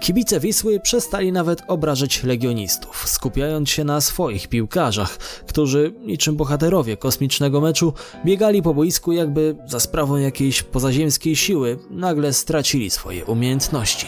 Kibice 0.03 0.39
Wisły 0.39 0.79
przestali 0.79 1.31
nawet 1.31 1.63
obrażać 1.67 2.23
legionistów, 2.23 3.09
skupiając 3.09 3.69
się 3.69 3.83
na 3.83 4.01
swoich 4.01 4.47
piłkarzach, 4.47 5.17
którzy, 5.47 5.93
niczym 5.99 6.35
bohaterowie 6.35 6.97
kosmicznego 6.97 7.61
meczu, 7.61 7.93
biegali 8.25 8.61
po 8.61 8.73
boisku 8.73 9.11
jakby 9.11 9.55
za 9.65 9.79
sprawą 9.79 10.17
jakiejś 10.17 10.63
pozaziemskiej 10.63 11.35
siły 11.35 11.79
nagle 11.89 12.33
stracili 12.33 12.89
swoje 12.89 13.25
umiejętności. 13.25 14.07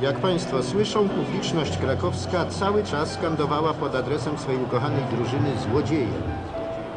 Jak 0.00 0.20
Państwo 0.20 0.62
słyszą, 0.62 1.08
publiczność 1.08 1.76
krakowska 1.76 2.46
cały 2.46 2.84
czas 2.84 3.12
skandowała 3.12 3.74
pod 3.74 3.94
adresem 3.94 4.38
swojej 4.38 4.62
ukochanej 4.62 5.02
drużyny 5.16 5.50
złodzieje. 5.70 6.12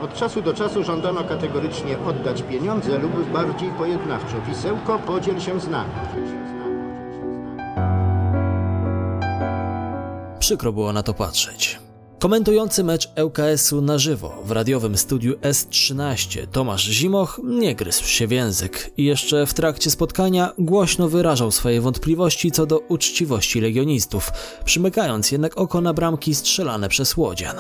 Od 0.01 0.13
czasu 0.13 0.41
do 0.41 0.53
czasu 0.53 0.84
żądano 0.84 1.24
kategorycznie 1.24 2.00
oddać 2.00 2.41
pieniądze 2.43 2.98
lub 2.98 3.31
bardziej 3.34 3.69
pojednawczo. 3.69 4.36
Wisełko, 4.48 5.00
podziel 5.00 5.39
się 5.39 5.60
z 5.60 5.67
nami. 5.67 5.91
Przykro 10.49 10.73
było 10.73 10.93
na 10.93 11.03
to 11.03 11.13
patrzeć. 11.13 11.79
Komentujący 12.19 12.83
mecz 12.83 13.11
ŁKS-u 13.23 13.81
na 13.81 13.97
żywo 13.97 14.41
w 14.45 14.51
radiowym 14.51 14.97
studiu 14.97 15.33
S13 15.33 16.47
Tomasz 16.51 16.83
Zimoch 16.83 17.41
nie 17.43 17.75
gryzł 17.75 18.03
się 18.05 18.27
w 18.27 18.31
język 18.31 18.91
i 18.97 19.05
jeszcze 19.05 19.45
w 19.45 19.53
trakcie 19.53 19.91
spotkania 19.91 20.53
głośno 20.57 21.09
wyrażał 21.09 21.51
swoje 21.51 21.81
wątpliwości 21.81 22.51
co 22.51 22.65
do 22.65 22.79
uczciwości 22.79 23.61
legionistów, 23.61 24.31
przymykając 24.65 25.31
jednak 25.31 25.57
oko 25.57 25.81
na 25.81 25.93
bramki 25.93 26.35
strzelane 26.35 26.89
przez 26.89 27.17
Łodzian. 27.17 27.55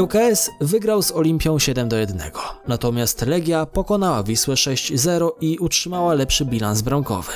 ŁKS 0.00 0.50
wygrał 0.60 1.02
z 1.02 1.12
Olimpią 1.12 1.58
7 1.58 1.88
do 1.88 1.96
1, 1.96 2.20
natomiast 2.68 3.26
Legia 3.26 3.66
pokonała 3.66 4.22
Wisłę 4.22 4.54
6-0 4.54 5.30
i 5.40 5.58
utrzymała 5.58 6.14
lepszy 6.14 6.44
bilans 6.44 6.82
bramkowy. 6.82 7.32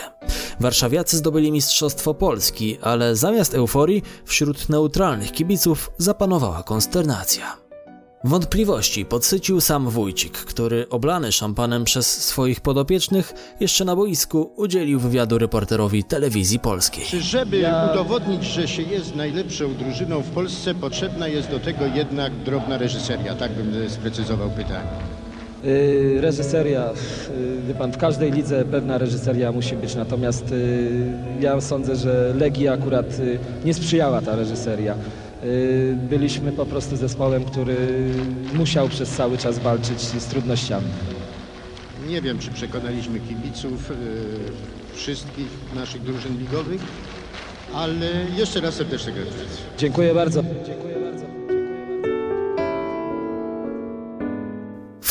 Warszawiacy 0.61 1.17
zdobyli 1.17 1.53
Mistrzostwo 1.53 2.15
Polski, 2.15 2.79
ale 2.83 3.17
zamiast 3.17 3.55
euforii 3.55 4.03
wśród 4.25 4.69
neutralnych 4.69 5.33
kibiców 5.33 5.91
zapanowała 5.99 6.63
konsternacja. 6.63 7.65
Wątpliwości 8.27 9.05
podsycił 9.05 9.61
sam 9.61 9.91
Wójcik, 9.91 10.33
który 10.33 10.89
oblany 10.89 11.33
szampanem 11.33 11.85
przez 11.85 12.25
swoich 12.25 12.61
podopiecznych 12.61 13.33
jeszcze 13.61 13.85
na 13.85 13.97
boisku 13.97 14.53
udzielił 14.57 15.01
wywiadu 15.01 15.39
reporterowi 15.39 16.05
telewizji 16.05 16.59
polskiej. 16.59 17.05
Czy 17.05 17.21
żeby 17.21 17.65
udowodnić, 17.93 18.45
że 18.45 18.69
się 18.69 18.83
jest 18.83 19.17
najlepszą 19.17 19.75
drużyną 19.75 20.21
w 20.21 20.31
Polsce, 20.31 20.75
potrzebna 20.75 21.29
jest 21.29 21.51
do 21.51 21.61
tego 21.61 21.87
jednak 21.87 22.33
drobna 22.45 22.79
reżyseria? 22.79 23.35
Tak 23.35 23.53
bym 23.53 23.91
sprecyzował 23.91 24.51
pytanie. 24.51 25.14
Y, 25.67 26.19
Reżyseria, 26.21 26.91
y, 26.91 27.63
wie 27.69 27.75
pan, 27.75 27.93
w 27.93 27.97
każdej 27.97 28.33
lidze 28.33 28.65
pewna 28.65 28.99
reżyseria 28.99 29.53
musi 29.53 29.77
być, 29.77 29.95
natomiast 29.95 30.53
y, 30.53 30.91
ja 31.41 31.61
sądzę, 31.61 31.97
że 31.97 32.35
Legii 32.39 32.69
akurat 32.69 33.07
nie 33.65 33.75
sprzyjała 33.75 34.21
ta 34.21 34.37
reżyseria. 34.37 34.95
Byliśmy 36.11 36.53
po 36.53 36.67
prostu 36.67 36.97
zespołem, 36.97 37.45
który 37.45 37.77
musiał 38.55 38.89
przez 38.89 39.11
cały 39.11 39.39
czas 39.39 39.59
walczyć 39.59 40.01
z 40.01 40.27
trudnościami. 40.27 40.87
Nie 42.09 42.21
wiem, 42.21 42.39
czy 42.39 42.51
przekonaliśmy 42.51 43.21
kibiców 43.21 43.93
wszystkich 44.95 45.47
naszych 45.75 46.03
drużyn 46.03 46.39
ligowych, 46.39 46.81
ale 47.75 48.07
jeszcze 48.37 48.61
raz 48.61 48.75
serdeczne 48.75 49.13
gratulacje. 49.13 49.47
Dziękuję 49.79 50.15
bardzo. 50.15 50.45
Dziękuję 50.67 50.94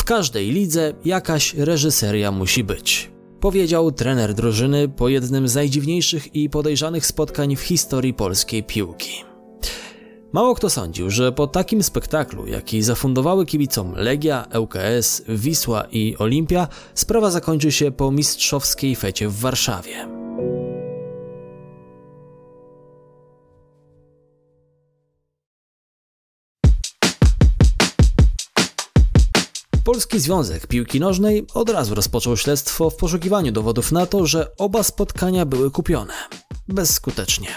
W 0.04 0.06
każdej 0.06 0.50
lidze 0.50 0.92
jakaś 1.04 1.54
reżyseria 1.54 2.32
musi 2.32 2.64
być. 2.64 3.10
powiedział 3.40 3.92
trener 3.92 4.34
drużyny 4.34 4.88
po 4.88 5.08
jednym 5.08 5.48
z 5.48 5.54
najdziwniejszych 5.54 6.34
i 6.34 6.50
podejrzanych 6.50 7.06
spotkań 7.06 7.56
w 7.56 7.60
historii 7.60 8.14
polskiej 8.14 8.62
piłki. 8.62 9.24
Mało 10.32 10.54
kto 10.54 10.70
sądził, 10.70 11.10
że 11.10 11.32
po 11.32 11.46
takim 11.46 11.82
spektaklu, 11.82 12.46
jaki 12.46 12.82
zafundowały 12.82 13.46
kibicom 13.46 13.94
Legia, 13.96 14.46
ŁKS, 14.58 15.22
Wisła 15.28 15.84
i 15.92 16.16
Olimpia, 16.18 16.68
sprawa 16.94 17.30
zakończy 17.30 17.72
się 17.72 17.90
po 17.90 18.10
mistrzowskiej 18.10 18.96
fecie 18.96 19.28
w 19.28 19.38
Warszawie. 19.38 20.13
Polski 29.84 30.20
Związek 30.20 30.66
Piłki 30.66 31.00
Nożnej 31.00 31.46
od 31.54 31.70
razu 31.70 31.94
rozpoczął 31.94 32.36
śledztwo 32.36 32.90
w 32.90 32.96
poszukiwaniu 32.96 33.52
dowodów 33.52 33.92
na 33.92 34.06
to, 34.06 34.26
że 34.26 34.56
oba 34.56 34.82
spotkania 34.82 35.46
były 35.46 35.70
kupione. 35.70 36.12
Bezskutecznie. 36.68 37.48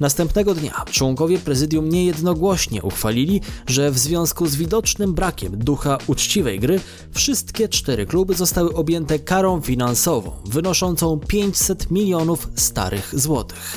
Następnego 0.00 0.54
dnia 0.54 0.84
członkowie 0.90 1.38
prezydium 1.38 1.88
niejednogłośnie 1.88 2.82
uchwalili, 2.82 3.40
że 3.66 3.90
w 3.90 3.98
związku 3.98 4.46
z 4.46 4.56
widocznym 4.56 5.14
brakiem 5.14 5.58
ducha 5.58 5.98
uczciwej 6.06 6.60
gry 6.60 6.80
wszystkie 7.12 7.68
cztery 7.68 8.06
kluby 8.06 8.34
zostały 8.34 8.74
objęte 8.74 9.18
karą 9.18 9.60
finansową 9.60 10.30
wynoszącą 10.44 11.20
500 11.20 11.90
milionów 11.90 12.48
starych 12.56 13.20
złotych. 13.20 13.76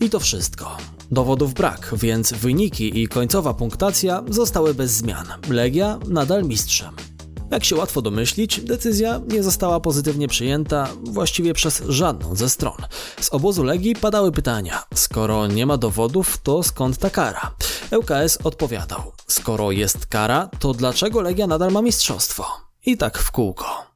I 0.00 0.10
to 0.10 0.20
wszystko. 0.20 0.76
Dowodów 1.10 1.54
brak, 1.54 1.94
więc 1.96 2.32
wyniki 2.32 3.02
i 3.02 3.08
końcowa 3.08 3.54
punktacja 3.54 4.24
zostały 4.30 4.74
bez 4.74 4.90
zmian. 4.90 5.26
Legia 5.50 5.98
nadal 6.08 6.44
mistrzem. 6.44 6.94
Jak 7.50 7.64
się 7.64 7.76
łatwo 7.76 8.02
domyślić, 8.02 8.60
decyzja 8.60 9.20
nie 9.28 9.42
została 9.42 9.80
pozytywnie 9.80 10.28
przyjęta 10.28 10.88
właściwie 11.02 11.54
przez 11.54 11.82
żadną 11.88 12.36
ze 12.36 12.50
stron. 12.50 12.76
Z 13.20 13.32
obozu 13.32 13.64
Legii 13.64 13.94
padały 13.94 14.32
pytania: 14.32 14.82
skoro 14.94 15.46
nie 15.46 15.66
ma 15.66 15.76
dowodów, 15.76 16.38
to 16.42 16.62
skąd 16.62 16.98
ta 16.98 17.10
kara? 17.10 17.54
ŁKS 17.96 18.38
odpowiadał: 18.44 19.12
skoro 19.26 19.70
jest 19.70 20.06
kara, 20.06 20.50
to 20.58 20.74
dlaczego 20.74 21.20
Legia 21.20 21.46
nadal 21.46 21.72
ma 21.72 21.82
mistrzostwo? 21.82 22.46
I 22.86 22.96
tak 22.96 23.18
w 23.18 23.30
kółko. 23.30 23.86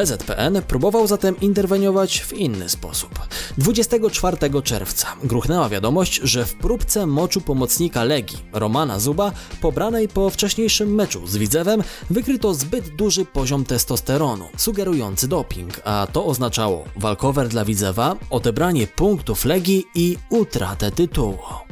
PZPN 0.00 0.62
próbował 0.62 1.06
zatem 1.06 1.40
interweniować 1.40 2.20
w 2.20 2.32
inny 2.32 2.68
sposób. 2.68 3.18
24 3.58 4.62
czerwca 4.62 5.08
gruchnęła 5.24 5.68
wiadomość, 5.68 6.20
że 6.22 6.44
w 6.44 6.54
próbce 6.54 7.06
moczu 7.06 7.40
pomocnika 7.40 8.04
Legii, 8.04 8.38
Romana 8.52 8.98
Zuba, 8.98 9.32
pobranej 9.60 10.08
po 10.08 10.30
wcześniejszym 10.30 10.94
meczu 10.94 11.26
z 11.26 11.36
Widzewem, 11.36 11.82
wykryto 12.10 12.54
zbyt 12.54 12.88
duży 12.88 13.24
poziom 13.24 13.64
testosteronu, 13.64 14.44
sugerujący 14.56 15.28
doping, 15.28 15.80
a 15.84 16.06
to 16.12 16.26
oznaczało 16.26 16.84
walkover 16.96 17.48
dla 17.48 17.64
Widzewa, 17.64 18.16
odebranie 18.30 18.86
punktów 18.86 19.44
Legii 19.44 19.84
i 19.94 20.16
utratę 20.30 20.90
tytułu. 20.90 21.69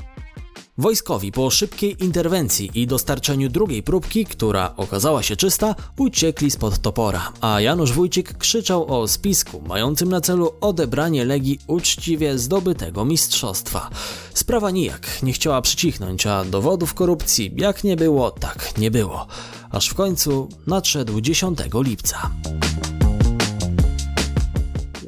Wojskowi 0.79 1.33
po 1.33 1.51
szybkiej 1.51 2.05
interwencji 2.05 2.71
i 2.75 2.87
dostarczeniu 2.87 3.49
drugiej 3.49 3.83
próbki, 3.83 4.25
która 4.25 4.75
okazała 4.77 5.23
się 5.23 5.37
czysta, 5.37 5.75
uciekli 5.99 6.51
spod 6.51 6.79
topora, 6.79 7.33
a 7.41 7.61
Janusz 7.61 7.93
Wójcik 7.93 8.39
krzyczał 8.39 9.01
o 9.01 9.09
spisku 9.09 9.63
mającym 9.69 10.09
na 10.09 10.21
celu 10.21 10.53
odebranie 10.61 11.25
Legii 11.25 11.59
uczciwie 11.67 12.39
zdobytego 12.39 13.05
mistrzostwa. 13.05 13.91
Sprawa 14.35 14.71
nijak 14.71 15.23
nie 15.23 15.33
chciała 15.33 15.63
przycichnąć, 15.63 16.27
a 16.27 16.45
dowodów 16.45 16.95
korupcji 16.95 17.53
jak 17.57 17.85
nie 17.85 17.97
było, 17.97 18.31
tak 18.31 18.79
nie 18.79 18.91
było. 18.91 19.27
Aż 19.71 19.89
w 19.89 19.95
końcu 19.95 20.49
nadszedł 20.67 21.21
10 21.21 21.59
lipca. 21.75 22.31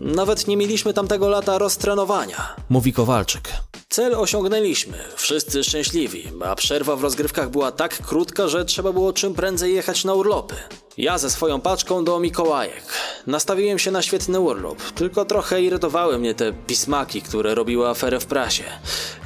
Nawet 0.02 0.49
nie 0.49 0.57
mieliśmy 0.57 0.95
tamtego 0.95 1.28
lata 1.28 1.59
roztrenowania, 1.59 2.57
mówi 2.69 2.92
Kowalczyk. 2.92 3.52
Cel 3.88 4.14
osiągnęliśmy, 4.14 4.99
wszyscy 5.16 5.64
szczęśliwi, 5.64 6.25
a 6.45 6.54
przerwa 6.54 6.97
w 6.97 7.02
rozgrywkach 7.02 7.50
była 7.50 7.73
tak 7.73 8.07
krótka, 8.07 8.49
że 8.49 8.64
trzeba 8.64 8.92
było 8.92 9.12
czym 9.12 9.35
prędzej 9.35 9.75
jechać 9.75 10.04
na 10.04 10.14
urlopy. 10.14 10.54
Ja 10.97 11.19
ze 11.19 11.30
swoją 11.30 11.61
paczką 11.61 12.05
do 12.05 12.20
Mikołajek. 12.20 12.83
Nastawiłem 13.27 13.79
się 13.79 13.90
na 13.90 14.03
świetny 14.03 14.40
urlop, 14.40 14.83
tylko 14.83 15.24
trochę 15.24 15.62
irytowały 15.62 16.18
mnie 16.18 16.35
te 16.35 16.53
pismaki, 16.53 17.22
które 17.22 17.55
robiły 17.55 17.88
aferę 17.88 18.20
w 18.20 18.27
prasie. 18.27 18.64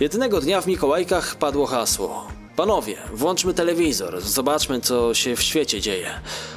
Jednego 0.01 0.41
dnia 0.41 0.61
w 0.61 0.67
Mikołajkach 0.67 1.37
padło 1.37 1.67
hasło. 1.67 2.27
Panowie, 2.57 2.97
włączmy 3.13 3.55
telewizor, 3.55 4.21
zobaczmy 4.21 4.81
co 4.81 5.15
się 5.15 5.37
w 5.37 5.43
świecie 5.43 5.81
dzieje. 5.81 6.11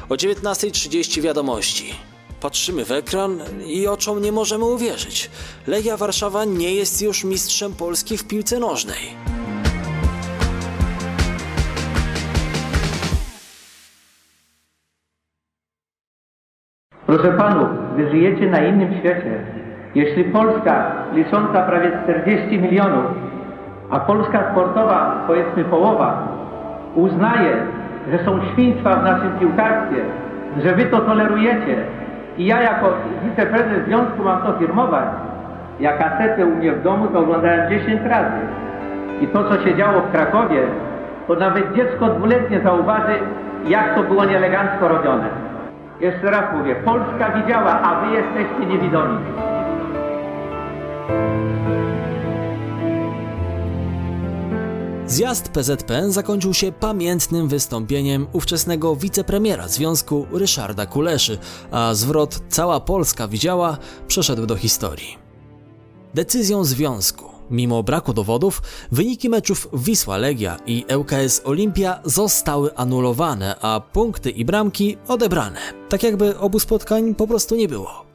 O 0.10 0.14
19.30 0.14 1.22
wiadomości. 1.22 1.94
Patrzymy 2.42 2.86
w 2.86 2.92
ekran 2.92 3.40
i 3.66 3.88
oczom 3.88 4.22
nie 4.22 4.32
możemy 4.32 4.66
uwierzyć. 4.66 5.32
Legia 5.68 5.98
Warszawa 5.98 6.46
nie 6.46 6.76
jest 6.76 7.02
już 7.02 7.24
mistrzem 7.24 7.74
Polski 7.74 8.18
w 8.18 8.28
piłce 8.28 8.60
nożnej. 8.60 9.18
Proszę 17.06 17.32
panów, 17.38 17.70
wy 17.96 18.10
żyjecie 18.12 18.50
na 18.50 18.60
innym 18.60 19.00
świecie. 19.00 19.46
Jeśli 19.96 20.24
Polska, 20.24 21.06
licząca 21.14 21.64
prawie 21.64 22.00
40 22.04 22.60
milionów, 22.60 23.06
a 23.90 24.00
Polska 24.00 24.52
sportowa, 24.52 25.24
powiedzmy 25.28 25.66
połowa, 25.66 26.28
uznaje, 26.96 27.68
że 28.12 28.26
są 28.26 28.40
świństwa 28.54 28.96
w 28.96 29.04
naszym 29.04 29.40
piłkarstwie, 29.40 30.06
że 30.64 30.76
wy 30.76 30.86
to 30.86 31.02
tolerujecie, 31.02 31.97
i 32.38 32.46
ja 32.46 32.62
jako 32.62 32.94
wiceprezes 33.24 33.86
związku 33.86 34.24
mam 34.24 34.42
to 34.42 34.54
firmować. 34.60 35.06
Ja 35.80 35.98
kasetę 35.98 36.46
u 36.46 36.56
mnie 36.56 36.72
w 36.72 36.84
domu 36.84 37.08
to 37.08 37.20
oglądałem 37.20 37.70
10 37.70 38.02
razy. 38.06 38.42
I 39.22 39.28
to, 39.28 39.44
co 39.44 39.64
się 39.64 39.76
działo 39.76 40.02
w 40.02 40.12
Krakowie, 40.12 40.62
to 41.28 41.36
nawet 41.36 41.74
dziecko 41.76 42.08
dwuletnie 42.08 42.60
zauważy, 42.60 43.14
jak 43.68 43.96
to 43.96 44.04
było 44.04 44.26
nieelegancko 44.26 44.88
robione. 44.88 45.30
Jeszcze 46.00 46.32
raz 46.32 46.44
mówię, 46.58 46.76
Polska 46.76 47.30
widziała, 47.30 47.82
a 47.82 48.02
wy 48.02 48.16
jesteście 48.16 48.66
niewidomi. 48.66 49.18
Zjazd 55.08 55.50
PZPN 55.50 56.12
zakończył 56.12 56.54
się 56.54 56.72
pamiętnym 56.72 57.48
wystąpieniem 57.48 58.28
ówczesnego 58.34 58.96
wicepremiera 58.96 59.68
związku 59.68 60.26
Ryszarda 60.32 60.86
Kuleszy, 60.86 61.38
a 61.72 61.94
zwrot 61.94 62.42
Cała 62.50 62.80
Polska 62.80 63.28
widziała 63.28 63.78
przeszedł 64.08 64.46
do 64.46 64.56
historii. 64.56 65.18
Decyzją 66.14 66.64
związku, 66.64 67.26
mimo 67.52 67.84
braku 67.84 68.14
dowodów, 68.14 68.62
wyniki 68.92 69.30
meczów 69.30 69.68
Wisła 69.74 70.18
Legia 70.18 70.58
i 70.66 70.86
ŁKS 70.98 71.42
Olimpia 71.46 72.00
zostały 72.04 72.76
anulowane, 72.76 73.56
a 73.62 73.82
punkty 73.94 74.30
i 74.30 74.46
bramki 74.46 74.98
odebrane, 75.08 75.60
tak 75.90 76.04
jakby 76.04 76.40
obu 76.40 76.60
spotkań 76.60 77.16
po 77.16 77.28
prostu 77.28 77.56
nie 77.56 77.68
było. 77.68 78.07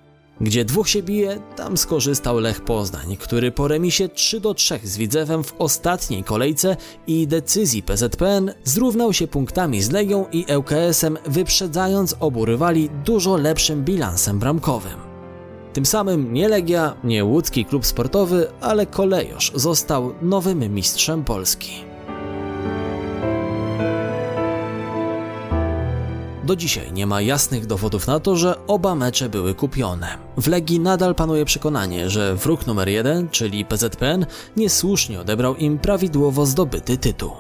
Gdzie 0.43 0.65
dwóch 0.65 0.89
się 0.89 1.03
bije, 1.03 1.41
tam 1.57 1.77
skorzystał 1.77 2.41
Lech 2.41 2.61
Poznań, 2.61 3.17
który 3.17 3.53
po 3.53 3.69
remisie 3.69 4.09
3 4.09 4.41
do 4.41 4.55
3 4.55 4.81
z 4.83 4.97
Widzewem 4.97 5.45
w 5.45 5.55
ostatniej 5.59 6.25
kolejce 6.25 6.77
i 7.07 7.27
decyzji 7.27 7.83
PZPN 7.83 8.53
zrównał 8.65 9.13
się 9.13 9.27
punktami 9.27 9.83
z 9.83 9.91
Legią 9.91 10.27
i 10.33 10.47
ŁKS-em, 10.57 11.19
wyprzedzając 11.27 12.17
obu 12.21 12.45
rywali 12.45 12.91
dużo 13.05 13.37
lepszym 13.37 13.85
bilansem 13.85 14.39
bramkowym. 14.39 14.99
Tym 15.73 15.87
samym 15.87 16.33
nie 16.33 16.49
Legia, 16.49 16.97
nie 17.05 17.25
łódzki 17.25 17.65
klub 17.65 17.87
sportowy, 17.87 18.47
ale 18.61 18.87
Kolejosz 18.87 19.53
został 19.55 20.15
nowym 20.23 20.75
mistrzem 20.75 21.25
Polski. 21.25 21.92
Do 26.45 26.57
dzisiaj 26.57 26.93
nie 26.93 27.07
ma 27.07 27.21
jasnych 27.21 27.67
dowodów 27.67 28.07
na 28.07 28.21
to, 28.21 28.37
że 28.37 28.67
oba 28.67 28.95
mecze 28.95 29.29
były 29.29 29.55
kupione. 29.55 30.19
W 30.37 30.49
Legii 30.49 30.81
nadal 30.81 31.15
panuje 31.15 31.45
przekonanie, 31.45 32.11
że 32.11 32.35
wróg 32.35 32.67
numer 32.67 32.89
jeden, 32.89 33.29
czyli 33.29 33.65
PZPN, 33.65 34.27
niesłusznie 34.57 35.21
odebrał 35.21 35.57
im 35.57 35.79
prawidłowo 35.79 36.47
zdobyty 36.47 36.99
tytuł. 36.99 37.33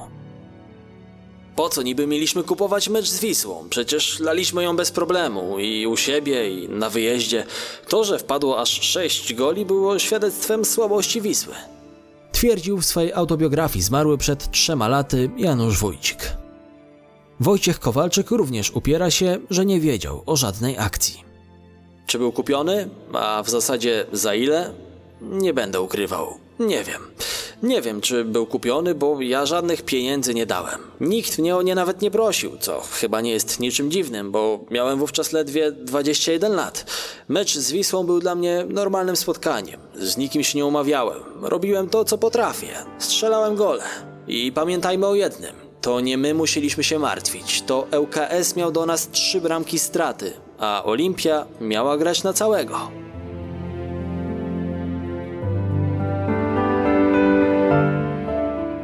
Po 1.56 1.68
co 1.68 1.82
niby 1.82 2.06
mieliśmy 2.06 2.42
kupować 2.42 2.88
mecz 2.88 3.08
z 3.08 3.20
Wisłą? 3.20 3.66
Przecież 3.70 4.20
laliśmy 4.20 4.62
ją 4.62 4.76
bez 4.76 4.90
problemu 4.90 5.58
i 5.58 5.86
u 5.86 5.96
siebie, 5.96 6.50
i 6.50 6.68
na 6.68 6.90
wyjeździe. 6.90 7.44
To, 7.88 8.04
że 8.04 8.18
wpadło 8.18 8.60
aż 8.60 8.80
6 8.82 9.34
goli, 9.34 9.66
było 9.66 9.98
świadectwem 9.98 10.64
słabości 10.64 11.20
Wisły. 11.20 11.54
Twierdził 12.32 12.78
w 12.80 12.84
swojej 12.84 13.12
autobiografii 13.12 13.82
zmarły 13.82 14.18
przed 14.18 14.50
trzema 14.50 14.88
laty 14.88 15.30
Janusz 15.36 15.78
Wójcik. 15.78 16.41
Wojciech 17.42 17.80
Kowalczyk 17.80 18.30
również 18.30 18.70
upiera 18.70 19.10
się, 19.10 19.38
że 19.50 19.66
nie 19.66 19.80
wiedział 19.80 20.22
o 20.26 20.36
żadnej 20.36 20.78
akcji. 20.78 21.24
Czy 22.06 22.18
był 22.18 22.32
kupiony? 22.32 22.88
A 23.12 23.42
w 23.42 23.50
zasadzie 23.50 24.06
za 24.12 24.34
ile? 24.34 24.72
Nie 25.20 25.54
będę 25.54 25.80
ukrywał. 25.80 26.34
Nie 26.58 26.84
wiem. 26.84 27.02
Nie 27.62 27.82
wiem, 27.82 28.00
czy 28.00 28.24
był 28.24 28.46
kupiony, 28.46 28.94
bo 28.94 29.20
ja 29.20 29.46
żadnych 29.46 29.82
pieniędzy 29.82 30.34
nie 30.34 30.46
dałem. 30.46 30.80
Nikt 31.00 31.38
mnie 31.38 31.56
o 31.56 31.62
nie 31.62 31.74
nawet 31.74 32.02
nie 32.02 32.10
prosił, 32.10 32.58
co 32.60 32.80
chyba 32.80 33.20
nie 33.20 33.30
jest 33.30 33.60
niczym 33.60 33.90
dziwnym, 33.90 34.32
bo 34.32 34.60
miałem 34.70 34.98
wówczas 34.98 35.32
ledwie 35.32 35.72
21 35.72 36.52
lat. 36.52 36.86
Mecz 37.28 37.58
z 37.58 37.72
Wisłą 37.72 38.04
był 38.04 38.20
dla 38.20 38.34
mnie 38.34 38.64
normalnym 38.68 39.16
spotkaniem. 39.16 39.80
Z 39.94 40.16
nikim 40.16 40.42
się 40.42 40.58
nie 40.58 40.66
umawiałem. 40.66 41.20
Robiłem 41.40 41.88
to, 41.88 42.04
co 42.04 42.18
potrafię. 42.18 42.74
Strzelałem 42.98 43.56
gole. 43.56 43.82
I 44.28 44.52
pamiętajmy 44.52 45.06
o 45.06 45.14
jednym. 45.14 45.61
To 45.82 46.00
nie 46.00 46.18
my 46.18 46.34
musieliśmy 46.34 46.84
się 46.84 46.98
martwić. 46.98 47.62
To 47.62 47.86
ŁKS 48.00 48.56
miał 48.56 48.72
do 48.72 48.86
nas 48.86 49.10
trzy 49.10 49.40
bramki 49.40 49.78
straty, 49.78 50.32
a 50.58 50.82
Olimpia 50.84 51.46
miała 51.60 51.96
grać 51.96 52.22
na 52.22 52.32
całego. 52.32 53.02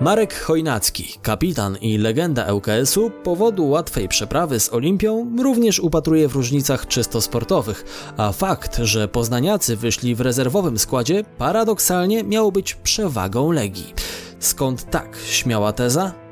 Marek 0.01 0.41
Chojnacki, 0.41 1.19
kapitan 1.23 1.77
i 1.81 1.99
legenda 1.99 2.53
ŁKS-u, 2.53 3.11
powodu 3.11 3.69
łatwej 3.69 4.09
przeprawy 4.09 4.61
z 4.61 4.73
Olimpią 4.73 5.37
również 5.43 5.81
upatruje 5.81 6.29
w 6.29 6.35
różnicach 6.35 6.87
czysto 6.87 7.21
sportowych, 7.21 7.85
a 8.17 8.33
fakt, 8.33 8.77
że 8.77 9.09
poznaniacy 9.09 9.77
wyszli 9.77 10.15
w 10.15 10.21
rezerwowym 10.21 10.79
składzie, 10.79 11.25
paradoksalnie 11.39 12.25
miał 12.25 12.53
być 12.53 12.75
przewagą 12.75 13.53
Legii. 13.53 13.95
Skąd 14.39 14.91
tak 14.91 15.19
śmiała 15.27 15.73
teza? 15.73 16.28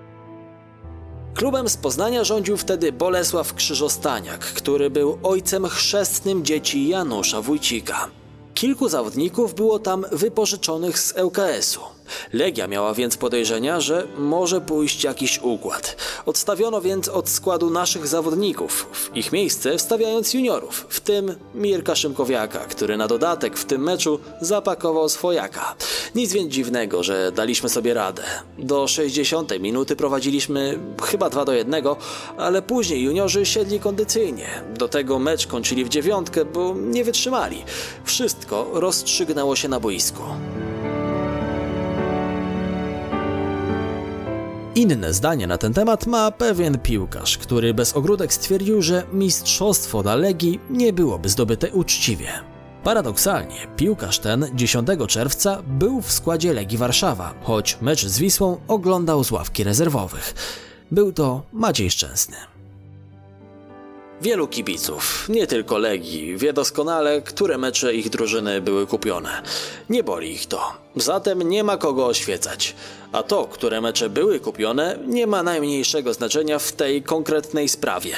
Klubem 1.36 1.68
z 1.68 1.76
Poznania 1.76 2.24
rządził 2.24 2.56
wtedy 2.56 2.92
Bolesław 2.92 3.54
Krzyżostaniak, 3.54 4.38
który 4.38 4.90
był 4.90 5.18
ojcem 5.22 5.66
chrzestnym 5.66 6.44
dzieci 6.44 6.88
Janusza 6.88 7.42
Wójcika. 7.42 8.10
Kilku 8.54 8.88
zawodników 8.88 9.54
było 9.54 9.78
tam 9.78 10.04
wypożyczonych 10.12 10.98
z 10.98 11.14
ŁKS-u. 11.18 11.95
Legia 12.32 12.66
miała 12.66 12.94
więc 12.94 13.16
podejrzenia, 13.16 13.80
że 13.80 14.06
może 14.18 14.60
pójść 14.60 15.04
jakiś 15.04 15.38
układ. 15.42 15.96
Odstawiono 16.26 16.80
więc 16.80 17.08
od 17.08 17.28
składu 17.28 17.70
naszych 17.70 18.06
zawodników, 18.06 18.86
w 18.92 19.16
ich 19.16 19.32
miejsce 19.32 19.78
wstawiając 19.78 20.34
juniorów, 20.34 20.86
w 20.88 21.00
tym 21.00 21.34
Mirka 21.54 21.94
Szymkowiaka, 21.94 22.58
który 22.58 22.96
na 22.96 23.08
dodatek 23.08 23.56
w 23.56 23.64
tym 23.64 23.82
meczu 23.82 24.20
zapakował 24.40 25.08
swojaka. 25.08 25.74
Nic 26.14 26.32
więc 26.32 26.52
dziwnego, 26.52 27.02
że 27.02 27.32
daliśmy 27.32 27.68
sobie 27.68 27.94
radę. 27.94 28.22
Do 28.58 28.88
60 28.88 29.60
minuty 29.60 29.96
prowadziliśmy 29.96 30.78
chyba 31.02 31.30
2 31.30 31.44
do 31.44 31.52
1, 31.52 31.84
ale 32.38 32.62
później 32.62 33.02
juniorzy 33.02 33.46
siedli 33.46 33.80
kondycyjnie. 33.80 34.48
Do 34.74 34.88
tego 34.88 35.18
mecz 35.18 35.46
kończyli 35.46 35.84
w 35.84 35.88
dziewiątkę, 35.88 36.44
bo 36.44 36.74
nie 36.74 37.04
wytrzymali. 37.04 37.64
Wszystko 38.04 38.70
rozstrzygnęło 38.72 39.56
się 39.56 39.68
na 39.68 39.80
boisku. 39.80 40.22
Inne 44.76 45.14
zdanie 45.14 45.46
na 45.46 45.58
ten 45.58 45.72
temat 45.72 46.06
ma 46.06 46.30
pewien 46.30 46.78
piłkarz, 46.78 47.38
który 47.38 47.74
bez 47.74 47.96
ogródek 47.96 48.32
stwierdził, 48.32 48.82
że 48.82 49.02
mistrzostwo 49.12 50.02
dla 50.02 50.14
Legii 50.14 50.60
nie 50.70 50.92
byłoby 50.92 51.28
zdobyte 51.28 51.70
uczciwie. 51.72 52.28
Paradoksalnie, 52.84 53.66
piłkarz 53.76 54.18
ten 54.18 54.46
10 54.54 54.88
czerwca 55.08 55.62
był 55.66 56.00
w 56.00 56.12
składzie 56.12 56.52
Legii 56.52 56.78
Warszawa, 56.78 57.34
choć 57.42 57.78
mecz 57.80 58.06
z 58.06 58.18
Wisłą 58.18 58.60
oglądał 58.68 59.24
z 59.24 59.30
ławki 59.30 59.64
rezerwowych. 59.64 60.34
Był 60.90 61.12
to 61.12 61.42
Maciej 61.52 61.90
Szczęsny. 61.90 62.36
Wielu 64.20 64.48
kibiców, 64.48 65.28
nie 65.28 65.46
tylko 65.46 65.78
Legii, 65.78 66.36
wie 66.36 66.52
doskonale, 66.52 67.22
które 67.22 67.58
mecze 67.58 67.94
ich 67.94 68.10
drużyny 68.10 68.60
były 68.60 68.86
kupione. 68.86 69.42
Nie 69.90 70.02
boli 70.02 70.32
ich 70.32 70.46
to, 70.46 70.72
zatem 70.96 71.42
nie 71.42 71.64
ma 71.64 71.76
kogo 71.76 72.06
oświecać. 72.06 72.74
A 73.12 73.22
to, 73.22 73.44
które 73.44 73.80
mecze 73.80 74.10
były 74.10 74.40
kupione, 74.40 74.98
nie 75.06 75.26
ma 75.26 75.42
najmniejszego 75.42 76.14
znaczenia 76.14 76.58
w 76.58 76.72
tej 76.72 77.02
konkretnej 77.02 77.68
sprawie. 77.68 78.14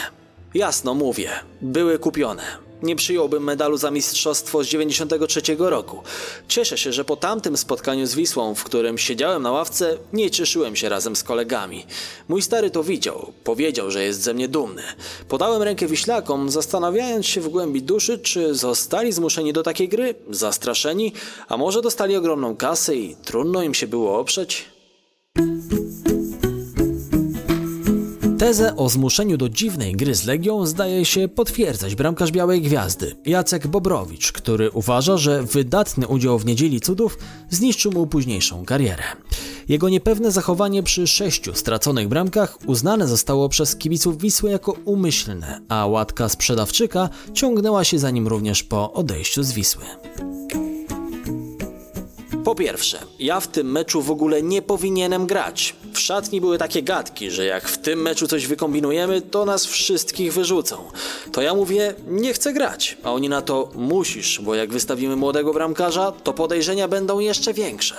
Jasno 0.54 0.94
mówię, 0.94 1.30
były 1.62 1.98
kupione. 1.98 2.67
Nie 2.82 2.96
przyjąłbym 2.96 3.44
medalu 3.44 3.76
za 3.76 3.90
mistrzostwo 3.90 4.64
z 4.64 4.66
93 4.66 5.40
roku. 5.58 6.02
Cieszę 6.48 6.78
się, 6.78 6.92
że 6.92 7.04
po 7.04 7.16
tamtym 7.16 7.56
spotkaniu 7.56 8.06
z 8.06 8.14
Wisłą, 8.14 8.54
w 8.54 8.64
którym 8.64 8.98
siedziałem 8.98 9.42
na 9.42 9.52
ławce, 9.52 9.98
nie 10.12 10.30
cieszyłem 10.30 10.76
się 10.76 10.88
razem 10.88 11.16
z 11.16 11.22
kolegami. 11.22 11.86
Mój 12.28 12.42
stary 12.42 12.70
to 12.70 12.84
widział, 12.84 13.32
powiedział, 13.44 13.90
że 13.90 14.04
jest 14.04 14.22
ze 14.22 14.34
mnie 14.34 14.48
dumny. 14.48 14.82
Podałem 15.28 15.62
rękę 15.62 15.86
Wiślakom, 15.86 16.50
zastanawiając 16.50 17.26
się 17.26 17.40
w 17.40 17.48
głębi 17.48 17.82
duszy, 17.82 18.18
czy 18.18 18.54
zostali 18.54 19.12
zmuszeni 19.12 19.52
do 19.52 19.62
takiej 19.62 19.88
gry, 19.88 20.14
zastraszeni, 20.30 21.12
a 21.48 21.56
może 21.56 21.82
dostali 21.82 22.16
ogromną 22.16 22.56
kasę 22.56 22.96
i 22.96 23.16
trudno 23.24 23.62
im 23.62 23.74
się 23.74 23.86
było 23.86 24.18
oprzeć. 24.18 24.64
Tezę 28.38 28.77
o 28.77 28.88
zmuszeniu 28.88 29.37
do 29.37 29.48
dziwnej 29.48 29.92
gry 29.92 30.14
z 30.14 30.24
Legią 30.24 30.66
zdaje 30.66 31.05
się 31.05 31.29
potwierdzać 31.29 31.94
bramkarz 31.94 32.33
Białej 32.33 32.62
Gwiazdy, 32.62 33.16
Jacek 33.27 33.66
Bobrowicz, 33.66 34.33
który 34.33 34.70
uważa, 34.70 35.16
że 35.16 35.42
wydatny 35.42 36.07
udział 36.07 36.38
w 36.38 36.46
Niedzieli 36.46 36.81
Cudów 36.81 37.18
zniszczył 37.51 37.92
mu 37.92 38.07
późniejszą 38.07 38.64
karierę. 38.64 39.03
Jego 39.68 39.88
niepewne 39.88 40.33
zachowanie 40.33 40.83
przy 40.83 41.07
sześciu 41.07 41.55
straconych 41.55 42.09
bramkach 42.09 42.59
uznane 42.66 43.09
zostało 43.09 43.48
przez 43.48 43.77
kibiców 43.77 44.18
Wisły 44.18 44.51
jako 44.51 44.72
umyślne, 44.72 45.61
a 45.68 45.87
łatka 45.87 46.29
sprzedawczyka 46.29 47.09
ciągnęła 47.35 47.85
się 47.85 47.98
za 47.98 48.11
nim 48.11 48.29
również 48.29 48.62
po 48.62 48.92
odejściu 48.92 49.42
z 49.42 49.53
Wisły. 49.53 49.85
Po 52.48 52.54
pierwsze, 52.54 52.98
ja 53.18 53.40
w 53.40 53.48
tym 53.48 53.72
meczu 53.72 54.02
w 54.02 54.11
ogóle 54.11 54.42
nie 54.42 54.62
powinienem 54.62 55.26
grać. 55.26 55.76
W 55.92 55.98
szatni 55.98 56.40
były 56.40 56.58
takie 56.58 56.82
gadki, 56.82 57.30
że 57.30 57.44
jak 57.44 57.68
w 57.68 57.78
tym 57.78 58.02
meczu 58.02 58.26
coś 58.26 58.46
wykombinujemy, 58.46 59.20
to 59.20 59.44
nas 59.44 59.66
wszystkich 59.66 60.32
wyrzucą. 60.32 60.76
To 61.32 61.42
ja 61.42 61.54
mówię, 61.54 61.94
nie 62.06 62.32
chcę 62.32 62.52
grać, 62.52 62.96
a 63.02 63.12
oni 63.12 63.28
na 63.28 63.42
to 63.42 63.70
musisz, 63.74 64.40
bo 64.40 64.54
jak 64.54 64.72
wystawimy 64.72 65.16
młodego 65.16 65.52
bramkarza, 65.52 66.12
to 66.12 66.32
podejrzenia 66.32 66.88
będą 66.88 67.18
jeszcze 67.18 67.54
większe. 67.54 67.96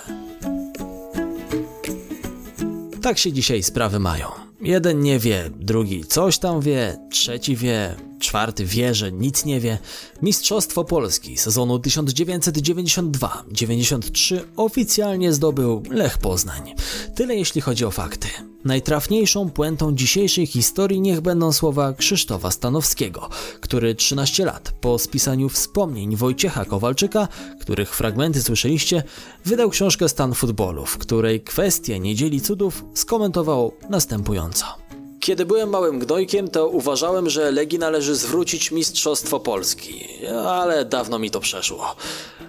Tak 3.01 3.17
się 3.17 3.31
dzisiaj 3.31 3.63
sprawy 3.63 3.99
mają. 3.99 4.27
Jeden 4.61 5.01
nie 5.01 5.19
wie, 5.19 5.49
drugi 5.59 6.05
coś 6.05 6.37
tam 6.37 6.61
wie, 6.61 6.97
trzeci 7.11 7.55
wie, 7.55 7.95
czwarty 8.19 8.65
wie, 8.65 8.95
że 8.95 9.11
nic 9.11 9.45
nie 9.45 9.59
wie. 9.59 9.77
Mistrzostwo 10.21 10.83
Polski 10.83 11.37
sezonu 11.37 11.77
1992-93 11.77 14.39
oficjalnie 14.55 15.33
zdobył 15.33 15.83
Lech 15.89 16.17
Poznań. 16.17 16.75
Tyle 17.15 17.35
jeśli 17.35 17.61
chodzi 17.61 17.85
o 17.85 17.91
fakty. 17.91 18.27
Najtrafniejszą 18.65 19.49
puentą 19.49 19.95
dzisiejszej 19.95 20.47
historii 20.47 21.01
niech 21.01 21.21
będą 21.21 21.51
słowa 21.51 21.93
Krzysztofa 21.93 22.51
Stanowskiego, 22.51 23.29
który 23.61 23.95
13 23.95 24.45
lat 24.45 24.71
po 24.81 24.99
spisaniu 24.99 25.49
wspomnień 25.49 26.15
Wojciecha 26.15 26.65
Kowalczyka, 26.65 27.27
których 27.61 27.95
fragmenty 27.95 28.43
słyszeliście, 28.43 29.03
wydał 29.45 29.69
książkę 29.69 30.09
Stan 30.09 30.33
futbolu, 30.33 30.85
w 30.85 30.97
której 30.97 31.41
kwestię 31.41 31.99
Niedzieli 31.99 32.41
Cudów 32.41 32.85
skomentował 32.93 33.73
następująco. 33.89 34.88
Kiedy 35.29 35.45
byłem 35.45 35.69
małym 35.69 35.99
gnojkiem, 35.99 36.47
to 36.47 36.67
uważałem, 36.67 37.29
że 37.29 37.51
Legii 37.51 37.79
należy 37.79 38.15
zwrócić 38.15 38.71
Mistrzostwo 38.71 39.39
Polski, 39.39 40.07
ale 40.47 40.85
dawno 40.85 41.19
mi 41.19 41.31
to 41.31 41.39
przeszło. 41.39 41.95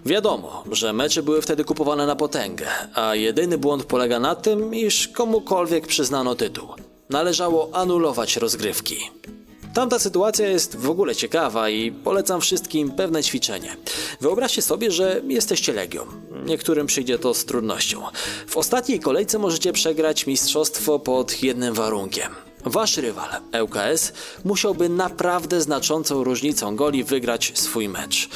Wiadomo, 0.07 0.65
że 0.73 0.93
mecze 0.93 1.23
były 1.23 1.43
wtedy 1.43 1.65
kupowane 1.65 2.07
na 2.07 2.17
potęgę, 2.17 2.67
a 2.95 3.15
jedyny 3.15 3.59
błąd 3.59 3.85
polega 3.85 4.21
na 4.21 4.35
tym, 4.35 4.75
iż 4.75 5.09
komukolwiek 5.09 5.87
przyznano 5.87 6.35
tytuł. 6.35 6.69
Należało 7.11 7.71
anulować 7.73 8.37
rozgrywki. 8.37 8.97
Tamta 9.75 9.99
sytuacja 9.99 10.49
jest 10.49 10.77
w 10.77 10.91
ogóle 10.91 11.15
ciekawa 11.15 11.71
i 11.71 11.93
polecam 11.93 12.41
wszystkim 12.41 12.91
pewne 12.91 13.23
ćwiczenie. 13.23 13.77
Wyobraźcie 14.21 14.63
sobie, 14.63 14.91
że 14.91 15.23
jesteście 15.29 15.73
Legią. 15.73 16.07
Niektórym 16.47 16.87
przyjdzie 16.87 17.19
to 17.19 17.35
z 17.35 17.45
trudnością. 17.45 18.03
W 18.47 18.57
ostatniej 18.57 19.01
kolejce 19.01 19.39
możecie 19.39 19.73
przegrać 19.73 20.27
mistrzostwo 20.27 20.99
pod 20.99 21.43
jednym 21.43 21.75
warunkiem. 21.75 22.50
Wasz 22.65 22.97
rywal, 22.97 23.29
ŁKS, 23.63 24.13
musiałby 24.45 24.89
naprawdę 24.89 25.61
znaczącą 25.61 26.25
różnicą 26.25 26.77
goli 26.77 27.05
wygrać 27.05 27.53
swój 27.55 27.89
mecz. 27.89 28.29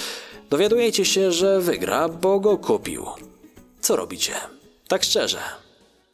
Dowiadujecie 0.51 1.05
się, 1.05 1.33
że 1.33 1.61
wygra, 1.61 2.09
bo 2.09 2.41
go 2.41 2.59
kupił. 2.59 3.07
Co 3.81 3.97
robicie? 3.97 4.33
Tak 4.89 5.05
szczerze. 5.05 5.39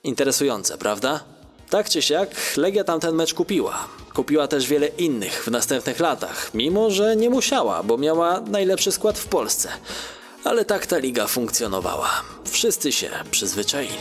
Interesujące, 0.05 0.79
prawda? 0.79 1.25
Tak 1.71 1.89
czy 1.89 2.03
siak, 2.03 2.31
Legia 2.57 2.85
tamten 2.85 3.15
mecz 3.15 3.35
kupiła. 3.35 3.89
Kupiła 4.15 4.49
też 4.49 4.67
wiele 4.67 4.87
innych 4.87 5.45
w 5.45 5.51
następnych 5.51 6.01
latach, 6.01 6.51
mimo 6.55 6.91
że 6.91 7.17
nie 7.17 7.31
musiała, 7.31 7.83
bo 7.83 7.99
miała 7.99 8.41
najlepszy 8.41 8.93
skład 8.93 9.19
w 9.19 9.27
Polsce. 9.27 9.69
Ale 10.45 10.65
tak 10.65 10.87
ta 10.87 10.99
liga 10.99 11.27
funkcjonowała. 11.27 12.11
Wszyscy 12.45 12.93
się 12.93 13.11
przyzwyczaili. 13.31 13.97